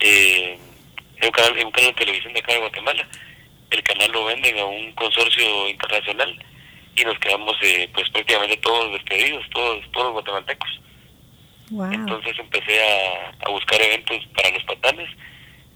eh, 0.00 0.58
en, 1.16 1.24
un 1.26 1.30
canal, 1.30 1.58
en 1.58 1.66
un 1.66 1.72
canal 1.72 1.90
de 1.90 2.04
televisión 2.04 2.32
de 2.32 2.40
acá 2.40 2.52
de 2.52 2.60
Guatemala, 2.60 3.08
el 3.70 3.82
canal 3.82 4.10
lo 4.12 4.24
venden 4.24 4.58
a 4.58 4.64
un 4.64 4.92
consorcio 4.92 5.68
internacional 5.68 6.44
y 6.96 7.04
nos 7.04 7.18
quedamos 7.18 7.56
eh, 7.62 7.88
pues 7.94 8.08
prácticamente 8.10 8.56
todos 8.58 8.92
despedidos, 8.92 9.44
todos, 9.50 9.90
todos 9.92 10.12
guatemaltecos. 10.12 10.80
Wow. 11.70 11.92
Entonces 11.92 12.38
empecé 12.38 12.80
a, 12.80 13.32
a, 13.46 13.50
buscar 13.50 13.80
eventos 13.80 14.26
para 14.34 14.50
los 14.50 14.62
patanes. 14.64 15.08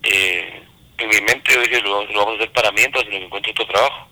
Eh, 0.02 0.62
en 0.98 1.08
mi 1.08 1.20
mente 1.20 1.52
yo 1.52 1.60
dije, 1.60 1.80
lo, 1.82 2.06
vamos 2.06 2.34
a 2.34 2.36
hacer 2.36 2.52
para 2.52 2.68
entonces 2.68 3.10
me 3.10 3.24
encuentro 3.24 3.52
otro 3.52 3.66
trabajo. 3.66 4.08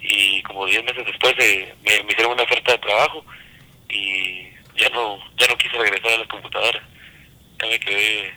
Y 0.00 0.42
como 0.42 0.66
10 0.66 0.84
meses 0.84 1.06
después 1.06 1.34
eh, 1.38 1.74
me, 1.84 2.04
me, 2.04 2.12
hicieron 2.12 2.32
una 2.32 2.42
oferta 2.42 2.72
de 2.72 2.78
trabajo 2.78 3.24
y 3.88 4.48
ya 4.76 4.88
no 4.90 5.18
ya 5.36 5.46
no 5.48 5.56
quise 5.56 5.76
regresar 5.78 6.12
a 6.12 6.18
la 6.18 6.28
computadora. 6.28 6.82
Ya 7.60 7.66
me 7.68 7.80
quedé, 7.80 8.34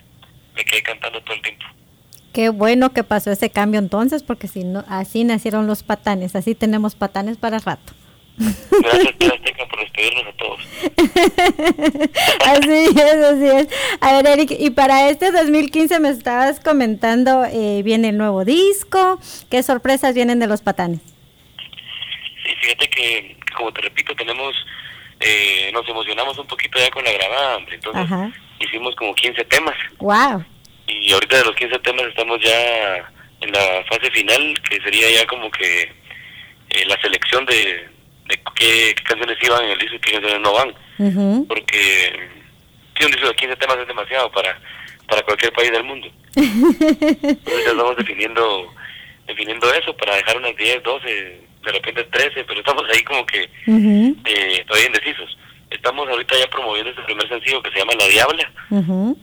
me 0.55 0.65
quedé 0.65 0.81
cantando 0.83 1.21
todo 1.21 1.35
el 1.35 1.41
tiempo. 1.41 1.65
Qué 2.33 2.49
bueno 2.49 2.93
que 2.93 3.03
pasó 3.03 3.31
ese 3.31 3.49
cambio 3.49 3.79
entonces, 3.79 4.23
porque 4.23 4.47
si 4.47 4.63
no, 4.63 4.83
así 4.87 5.23
nacieron 5.23 5.67
los 5.67 5.83
patanes, 5.83 6.35
así 6.35 6.55
tenemos 6.55 6.95
patanes 6.95 7.37
para 7.37 7.59
rato. 7.59 7.93
Gracias, 8.39 9.17
Teca, 9.17 9.67
por 9.67 9.79
despedirnos 9.79 10.25
a 10.27 10.31
todos. 10.33 10.61
así 12.45 12.85
es, 12.95 13.23
así 13.23 13.47
es. 13.47 13.67
A 14.01 14.13
ver, 14.13 14.27
Eric, 14.27 14.51
y 14.57 14.69
para 14.69 15.09
este 15.09 15.31
2015 15.31 15.99
me 15.99 16.09
estabas 16.09 16.59
comentando, 16.59 17.45
eh, 17.45 17.81
viene 17.83 18.09
el 18.09 18.17
nuevo 18.17 18.45
disco, 18.45 19.19
¿qué 19.49 19.61
sorpresas 19.61 20.15
vienen 20.15 20.39
de 20.39 20.47
los 20.47 20.61
patanes? 20.61 21.01
Sí, 22.43 22.55
fíjate 22.61 22.89
que, 22.89 23.37
como 23.55 23.73
te 23.73 23.81
repito, 23.81 24.15
tenemos 24.15 24.55
eh, 25.19 25.69
nos 25.73 25.87
emocionamos 25.87 26.37
un 26.37 26.47
poquito 26.47 26.79
ya 26.79 26.89
con 26.91 27.03
la 27.03 27.11
grabada, 27.11 27.57
hombre. 27.57 27.75
Entonces 27.75 28.03
Ajá. 28.03 28.31
hicimos 28.59 28.95
como 28.95 29.13
15 29.13 29.43
temas. 29.45 29.75
Wow. 29.99 30.45
Y 30.87 31.11
ahorita 31.11 31.37
de 31.37 31.45
los 31.45 31.55
15 31.55 31.79
temas 31.79 32.05
estamos 32.07 32.39
ya 32.41 33.11
en 33.41 33.51
la 33.51 33.83
fase 33.89 34.09
final, 34.11 34.61
que 34.69 34.81
sería 34.81 35.11
ya 35.11 35.27
como 35.27 35.51
que 35.51 35.81
eh, 35.81 36.85
la 36.87 36.99
selección 37.01 37.45
de, 37.45 37.88
de 38.29 38.39
qué, 38.55 38.93
qué 38.95 39.03
canciones 39.03 39.37
iban 39.41 39.63
en 39.65 39.71
el 39.71 39.79
disco 39.79 39.95
y 39.95 39.99
qué 39.99 40.11
canciones 40.13 40.39
no 40.39 40.53
van. 40.53 41.47
Porque 41.47 42.29
si 42.97 43.05
un 43.05 43.11
disco 43.11 43.27
de 43.27 43.35
15 43.35 43.55
temas 43.57 43.77
es 43.79 43.87
demasiado 43.87 44.31
para, 44.31 44.59
para 45.07 45.21
cualquier 45.23 45.51
país 45.53 45.71
del 45.71 45.83
mundo. 45.83 46.07
Entonces 46.35 47.43
estamos 47.43 47.97
definiendo, 47.97 48.73
definiendo 49.27 49.73
eso 49.73 49.95
para 49.97 50.15
dejar 50.15 50.37
unas 50.37 50.55
10, 50.55 50.83
12, 50.83 51.07
de 51.65 51.71
repente 51.71 52.03
13, 52.03 52.43
pero 52.45 52.59
estamos 52.59 52.83
ahí 52.93 53.03
como 53.03 53.25
que 53.25 53.49
eh, 53.65 54.63
todavía 54.67 54.87
indecisos. 54.87 55.37
Estamos 55.69 56.07
ahorita 56.07 56.35
ya 56.37 56.47
promoviendo 56.47 56.89
este 56.89 57.03
primer 57.03 57.27
sencillo 57.29 57.61
que 57.61 57.71
se 57.71 57.79
llama 57.79 57.93
La 57.93 58.07
Diabla, 58.07 58.51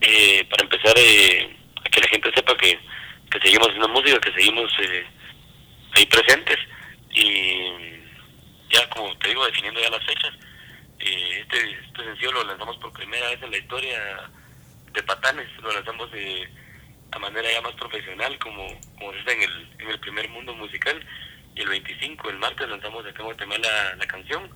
eh, 0.00 0.44
para 0.48 0.62
empezar 0.62 0.94
eh, 0.96 1.56
a 1.84 1.88
que 1.88 2.00
la 2.00 2.08
gente 2.08 2.30
sepa 2.34 2.56
que, 2.56 2.78
que 3.30 3.40
seguimos 3.40 3.68
haciendo 3.68 3.88
música, 3.88 4.20
que 4.20 4.32
seguimos 4.32 4.72
eh, 4.80 5.04
ahí 5.92 6.06
presentes 6.06 6.56
y 7.12 7.95
ya 8.70 8.88
como 8.90 9.16
te 9.18 9.28
digo, 9.28 9.44
definiendo 9.46 9.80
ya 9.80 9.90
las 9.90 10.04
fechas. 10.04 10.32
Eh, 10.98 11.40
este, 11.40 11.70
este 11.86 12.04
sencillo 12.04 12.32
lo 12.32 12.44
lanzamos 12.44 12.76
por 12.78 12.92
primera 12.92 13.28
vez 13.28 13.42
en 13.42 13.50
la 13.50 13.58
historia 13.58 14.30
de 14.92 15.02
Patanes, 15.02 15.48
lo 15.62 15.72
lanzamos 15.72 16.10
de 16.12 16.48
a 17.12 17.18
manera 17.18 17.50
ya 17.50 17.60
más 17.62 17.74
profesional 17.74 18.38
como, 18.38 18.66
como 18.98 19.10
hace 19.12 19.32
en 19.32 19.42
el, 19.42 19.68
en 19.78 19.88
el 19.90 20.00
primer 20.00 20.28
mundo 20.30 20.54
musical 20.54 21.00
y 21.54 21.60
el 21.62 21.68
25, 21.68 22.28
el 22.30 22.38
martes 22.38 22.68
lanzamos 22.68 23.06
acá 23.06 23.20
en 23.20 23.26
Guatemala 23.26 23.68
la, 23.68 23.96
la 23.96 24.06
canción, 24.06 24.50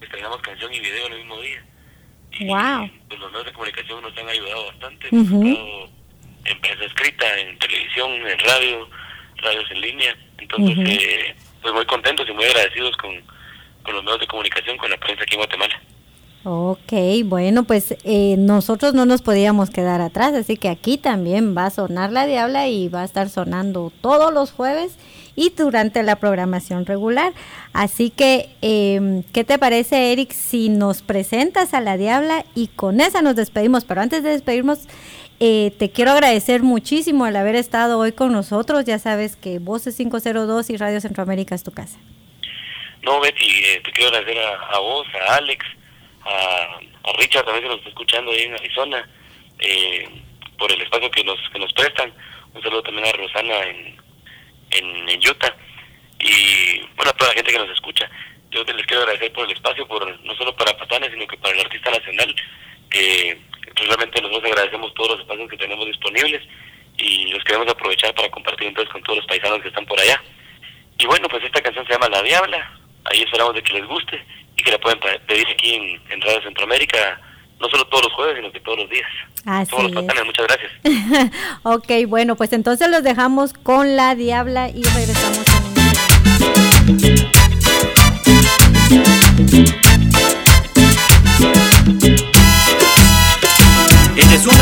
estrenamos 0.00 0.40
canción 0.42 0.72
y 0.72 0.80
video 0.80 1.06
el 1.08 1.18
mismo 1.18 1.40
día. 1.40 1.64
Y, 2.32 2.46
Wow. 2.46 2.90
pues, 3.08 3.20
los 3.20 3.30
medios 3.30 3.46
de 3.46 3.52
comunicación 3.52 4.02
nos 4.02 4.16
han 4.16 4.28
ayudado 4.28 4.66
bastante, 4.66 5.08
en 6.44 6.60
prensa 6.60 6.84
escrita, 6.84 7.38
en 7.38 7.58
televisión, 7.58 8.10
en 8.26 8.38
radio, 8.40 8.88
radios 9.36 9.70
en 9.70 9.80
línea, 9.80 10.16
entonces 10.38 10.76
Ujú. 10.78 10.86
eh, 10.88 11.36
pues 11.60 11.74
muy 11.74 11.86
contentos 11.86 12.28
y 12.28 12.32
muy 12.32 12.44
agradecidos 12.44 12.96
con, 12.96 13.22
con 13.82 13.94
los 13.94 14.04
medios 14.04 14.20
de 14.20 14.26
comunicación, 14.26 14.76
con 14.76 14.90
la 14.90 14.96
prensa 14.96 15.22
aquí 15.22 15.34
en 15.34 15.40
Guatemala. 15.40 15.80
Ok, 16.44 16.92
bueno, 17.24 17.62
pues 17.62 17.94
eh, 18.02 18.34
nosotros 18.36 18.94
no 18.94 19.06
nos 19.06 19.22
podíamos 19.22 19.70
quedar 19.70 20.00
atrás, 20.00 20.34
así 20.34 20.56
que 20.56 20.68
aquí 20.68 20.98
también 20.98 21.56
va 21.56 21.66
a 21.66 21.70
sonar 21.70 22.10
la 22.10 22.26
Diabla 22.26 22.66
y 22.66 22.88
va 22.88 23.02
a 23.02 23.04
estar 23.04 23.28
sonando 23.28 23.92
todos 24.00 24.34
los 24.34 24.50
jueves 24.50 24.96
y 25.36 25.50
durante 25.50 26.02
la 26.02 26.16
programación 26.16 26.84
regular. 26.84 27.32
Así 27.72 28.10
que, 28.10 28.50
eh, 28.60 29.22
¿qué 29.32 29.44
te 29.44 29.56
parece, 29.58 30.12
Eric, 30.12 30.32
si 30.32 30.68
nos 30.68 31.02
presentas 31.02 31.74
a 31.74 31.80
la 31.80 31.96
Diabla 31.96 32.44
y 32.56 32.66
con 32.68 33.00
esa 33.00 33.22
nos 33.22 33.36
despedimos? 33.36 33.84
Pero 33.84 34.00
antes 34.00 34.24
de 34.24 34.30
despedirnos, 34.30 34.80
eh, 35.38 35.72
te 35.78 35.90
quiero 35.90 36.10
agradecer 36.10 36.62
muchísimo 36.62 37.26
el 37.26 37.36
haber 37.36 37.54
estado 37.54 37.98
hoy 37.98 38.12
con 38.12 38.32
nosotros. 38.32 38.84
Ya 38.84 38.98
sabes 38.98 39.36
que 39.36 39.58
Voces 39.58 39.96
502 39.96 40.70
y 40.70 40.76
Radio 40.76 41.00
Centroamérica 41.00 41.54
es 41.54 41.62
tu 41.62 41.70
casa. 41.70 41.98
No, 43.02 43.20
Betty, 43.20 43.64
eh, 43.64 43.80
te 43.84 43.90
quiero 43.92 44.10
agradecer 44.10 44.38
a, 44.42 44.54
a 44.54 44.78
vos, 44.78 45.06
a 45.14 45.36
Alex, 45.36 45.66
a, 46.24 46.78
a 47.04 47.12
Richard 47.18 47.44
también 47.44 47.64
que 47.64 47.68
nos 47.68 47.78
está 47.78 47.88
escuchando 47.88 48.30
ahí 48.30 48.42
en 48.42 48.54
Arizona, 48.54 49.08
eh, 49.58 50.08
por 50.58 50.70
el 50.70 50.80
espacio 50.80 51.10
que 51.10 51.24
nos, 51.24 51.38
que 51.52 51.58
nos 51.58 51.72
prestan. 51.72 52.12
Un 52.54 52.62
saludo 52.62 52.82
también 52.82 53.06
a 53.08 53.12
Rosana 53.12 53.60
en, 53.64 53.96
en, 54.70 55.08
en 55.08 55.18
Utah 55.18 55.54
y 56.20 56.80
bueno, 56.96 57.10
a 57.10 57.16
toda 57.16 57.30
la 57.30 57.36
gente 57.36 57.52
que 57.52 57.58
nos 57.58 57.70
escucha. 57.70 58.08
Yo 58.50 58.64
te 58.64 58.74
les 58.74 58.86
quiero 58.86 59.02
agradecer 59.02 59.32
por 59.32 59.46
el 59.46 59.56
espacio, 59.56 59.86
por 59.88 60.20
no 60.24 60.34
solo 60.36 60.54
para 60.54 60.76
Patanes, 60.76 61.10
sino 61.10 61.26
que 61.26 61.38
para 61.38 61.54
el 61.54 61.60
artista 61.60 61.90
nacional, 61.90 62.34
que 62.90 63.40
realmente 63.74 64.20
nosotros 64.20 64.44
agradecemos 64.44 64.94
todos 64.94 65.12
los 65.12 65.20
espacios 65.20 65.50
que 65.50 65.56
tenemos 65.56 65.86
disponibles 65.86 66.42
y 66.98 67.32
los 67.32 67.42
queremos 67.44 67.68
aprovechar 67.68 68.14
para 68.14 68.30
compartir 68.30 68.68
entonces 68.68 68.92
con 68.92 69.02
todos 69.02 69.18
los 69.18 69.26
paisanos 69.26 69.62
que 69.62 69.68
están 69.68 69.86
por 69.86 69.98
allá. 69.98 70.22
Y 70.98 71.06
bueno, 71.06 71.26
pues 71.28 71.42
esta 71.42 71.62
canción 71.62 71.86
se 71.86 71.94
llama 71.94 72.10
La 72.10 72.22
Diabla. 72.22 72.78
Ahí 73.04 73.22
esperamos 73.22 73.54
de 73.54 73.62
que 73.62 73.72
les 73.74 73.86
guste 73.86 74.24
y 74.56 74.62
que 74.62 74.70
la 74.70 74.78
pueden 74.78 74.98
pe- 75.00 75.18
pedir 75.26 75.46
aquí 75.48 75.74
en, 75.74 76.00
en 76.12 76.20
Radio 76.20 76.42
Centroamérica, 76.42 77.20
no 77.60 77.68
solo 77.68 77.84
todos 77.86 78.04
los 78.04 78.12
jueves, 78.14 78.36
sino 78.36 78.52
que 78.52 78.60
todos 78.60 78.78
los 78.78 78.90
días. 78.90 79.08
Así 79.44 79.70
Somos 79.70 79.90
los 79.90 80.02
es. 80.02 80.06
patanes, 80.08 80.26
muchas 80.26 80.46
gracias. 80.46 81.32
ok, 81.64 82.08
bueno, 82.08 82.36
pues 82.36 82.52
entonces 82.52 82.88
los 82.90 83.02
dejamos 83.02 83.52
con 83.54 83.96
la 83.96 84.14
diabla 84.14 84.68
y 84.68 84.82
regresamos 84.82 85.44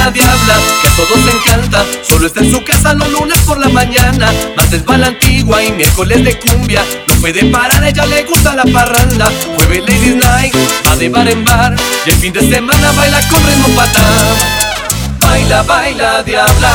Que 0.00 0.22
a 0.22 0.90
todos 0.96 1.20
encanta. 1.34 1.84
Solo 2.08 2.26
está 2.26 2.40
en 2.40 2.50
su 2.50 2.64
casa 2.64 2.94
los 2.94 3.10
lunes 3.10 3.38
por 3.42 3.58
la 3.58 3.68
mañana. 3.68 4.32
Martes 4.56 4.82
va 4.88 4.96
la 4.96 5.08
antigua 5.08 5.62
y 5.62 5.72
miércoles 5.72 6.24
de 6.24 6.38
cumbia. 6.38 6.82
No 7.06 7.14
puede 7.16 7.44
parar, 7.44 7.84
ella 7.84 8.06
le 8.06 8.22
gusta 8.24 8.56
la 8.56 8.64
parranda. 8.64 9.30
Jueves 9.56 9.80
Ladies 9.80 10.16
Night, 10.16 10.54
va 10.88 10.96
de 10.96 11.08
bar 11.10 11.28
en 11.28 11.44
bar. 11.44 11.76
Y 12.06 12.10
el 12.10 12.16
fin 12.16 12.32
de 12.32 12.40
semana 12.40 12.92
baila 12.92 13.20
con 13.28 13.44
ritmo 13.44 13.68
patán. 13.76 15.18
Baila, 15.20 15.62
baila, 15.64 16.22
diabla. 16.22 16.72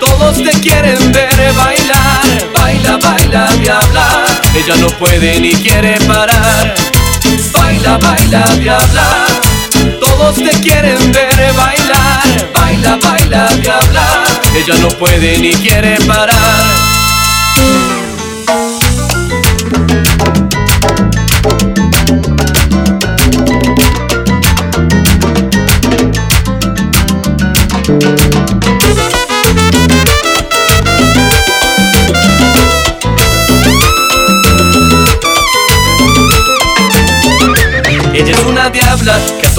Todos 0.00 0.42
te 0.42 0.50
quieren 0.60 1.12
ver 1.12 1.52
bailar. 1.56 2.50
Baila, 2.52 2.96
baila, 2.96 3.46
diabla. 3.60 4.24
Ella 4.56 4.76
no 4.80 4.88
puede 4.98 5.38
ni 5.38 5.54
quiere 5.54 6.00
parar. 6.00 6.74
Baila, 7.52 7.96
baila, 7.98 8.44
diabla 8.56 9.43
todos 10.16 10.36
te 10.36 10.50
quieren 10.60 11.12
ver 11.12 11.52
bailar, 11.56 12.52
baila, 12.52 12.96
baila, 12.96 13.48
diabla. 13.60 14.24
Ella 14.54 14.74
no 14.80 14.88
puede 14.90 15.38
ni 15.38 15.52
quiere 15.54 15.96
parar. 16.06 16.93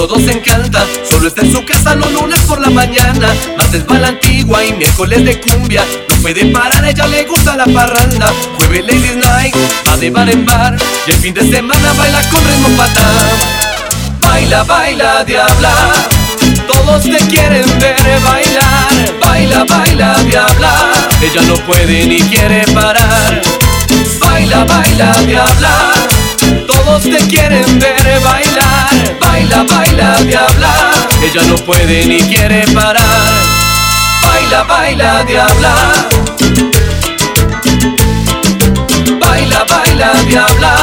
Todos 0.06 0.22
encanta 0.28 0.86
Solo 1.08 1.26
está 1.28 1.42
en 1.42 1.52
su 1.52 1.64
casa 1.64 1.94
los 1.94 2.12
lunes 2.12 2.40
por 2.42 2.60
la 2.60 2.70
mañana. 2.70 3.34
Martes 3.56 3.84
va 3.90 3.98
la 3.98 4.08
antigua 4.08 4.64
y 4.64 4.72
miércoles 4.72 5.24
de 5.24 5.40
cumbia. 5.40 5.84
No 6.08 6.16
puede 6.16 6.44
parar, 6.46 6.84
ella 6.84 7.06
le 7.06 7.24
gusta 7.24 7.56
la 7.56 7.64
parranda. 7.64 8.32
Jueves 8.56 8.86
Ladies 8.86 9.16
Night, 9.16 9.54
va 9.88 9.96
de 9.96 10.10
bar 10.10 10.28
en 10.28 10.44
bar. 10.44 10.76
Y 11.06 11.10
el 11.10 11.16
fin 11.18 11.34
de 11.34 11.50
semana 11.50 11.92
baila 11.94 12.20
con 12.30 12.44
ritmo 12.44 12.68
patán. 12.76 13.14
Baila, 14.20 14.62
baila, 14.64 15.24
diabla. 15.24 15.74
Todos 16.68 17.02
te 17.02 17.18
quieren 17.26 17.66
ver 17.78 18.20
bailar. 18.24 19.20
Baila, 19.20 19.64
baila, 19.64 20.14
diabla. 20.24 20.90
Ella 21.20 21.42
no 21.48 21.54
puede 21.66 22.06
ni 22.06 22.20
quiere 22.20 22.64
parar. 22.72 23.42
Baila, 24.20 24.64
baila, 24.64 25.12
diabla. 25.26 26.06
Todos 26.66 27.02
te 27.02 27.16
quieren 27.28 27.78
ver 27.78 28.20
bailar, 28.20 29.05
baila, 29.46 29.64
baila, 29.64 30.16
diabla. 30.24 30.74
Ella 31.22 31.42
no 31.46 31.56
puede 31.56 32.04
ni 32.04 32.20
quiere 32.22 32.64
parar. 32.74 33.44
Baila, 34.22 34.62
baila, 34.64 35.24
diabla. 35.24 35.74
Baila, 39.20 39.64
baila, 39.64 40.10
diabla. 40.26 40.74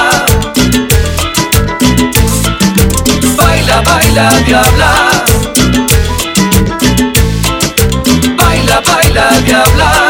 Baila, 3.38 3.82
baila, 3.82 4.30
diabla. 4.45 4.91
Baila, 8.38 8.82
baila, 8.82 9.26
diabla. 9.45 10.03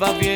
Wojwa 0.00 0.18
wie 0.20 0.33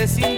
necesito. 0.00 0.29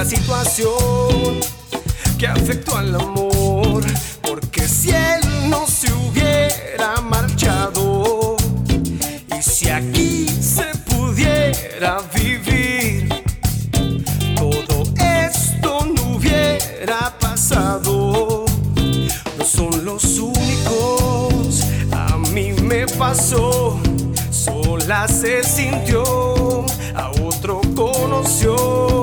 la 0.00 0.06
situación 0.06 1.40
que 2.18 2.26
afectó 2.26 2.74
al 2.74 2.94
amor, 2.94 3.84
porque 4.22 4.66
si 4.66 4.88
él 4.88 5.50
no 5.50 5.66
se 5.66 5.92
hubiera 5.92 7.02
marchado 7.02 8.36
y 9.38 9.42
si 9.42 9.68
aquí 9.68 10.26
se 10.26 10.64
pudiera 10.86 11.98
vivir, 12.14 13.10
todo 14.36 14.84
esto 14.96 15.86
no 15.94 16.16
hubiera 16.16 17.14
pasado. 17.20 18.46
No 19.36 19.44
son 19.44 19.84
los 19.84 20.18
únicos, 20.18 21.60
a 21.92 22.16
mí 22.32 22.52
me 22.52 22.86
pasó, 22.86 23.78
sola 24.30 25.06
se 25.08 25.44
sintió, 25.44 26.64
a 26.94 27.10
otro 27.22 27.60
conoció. 27.76 28.99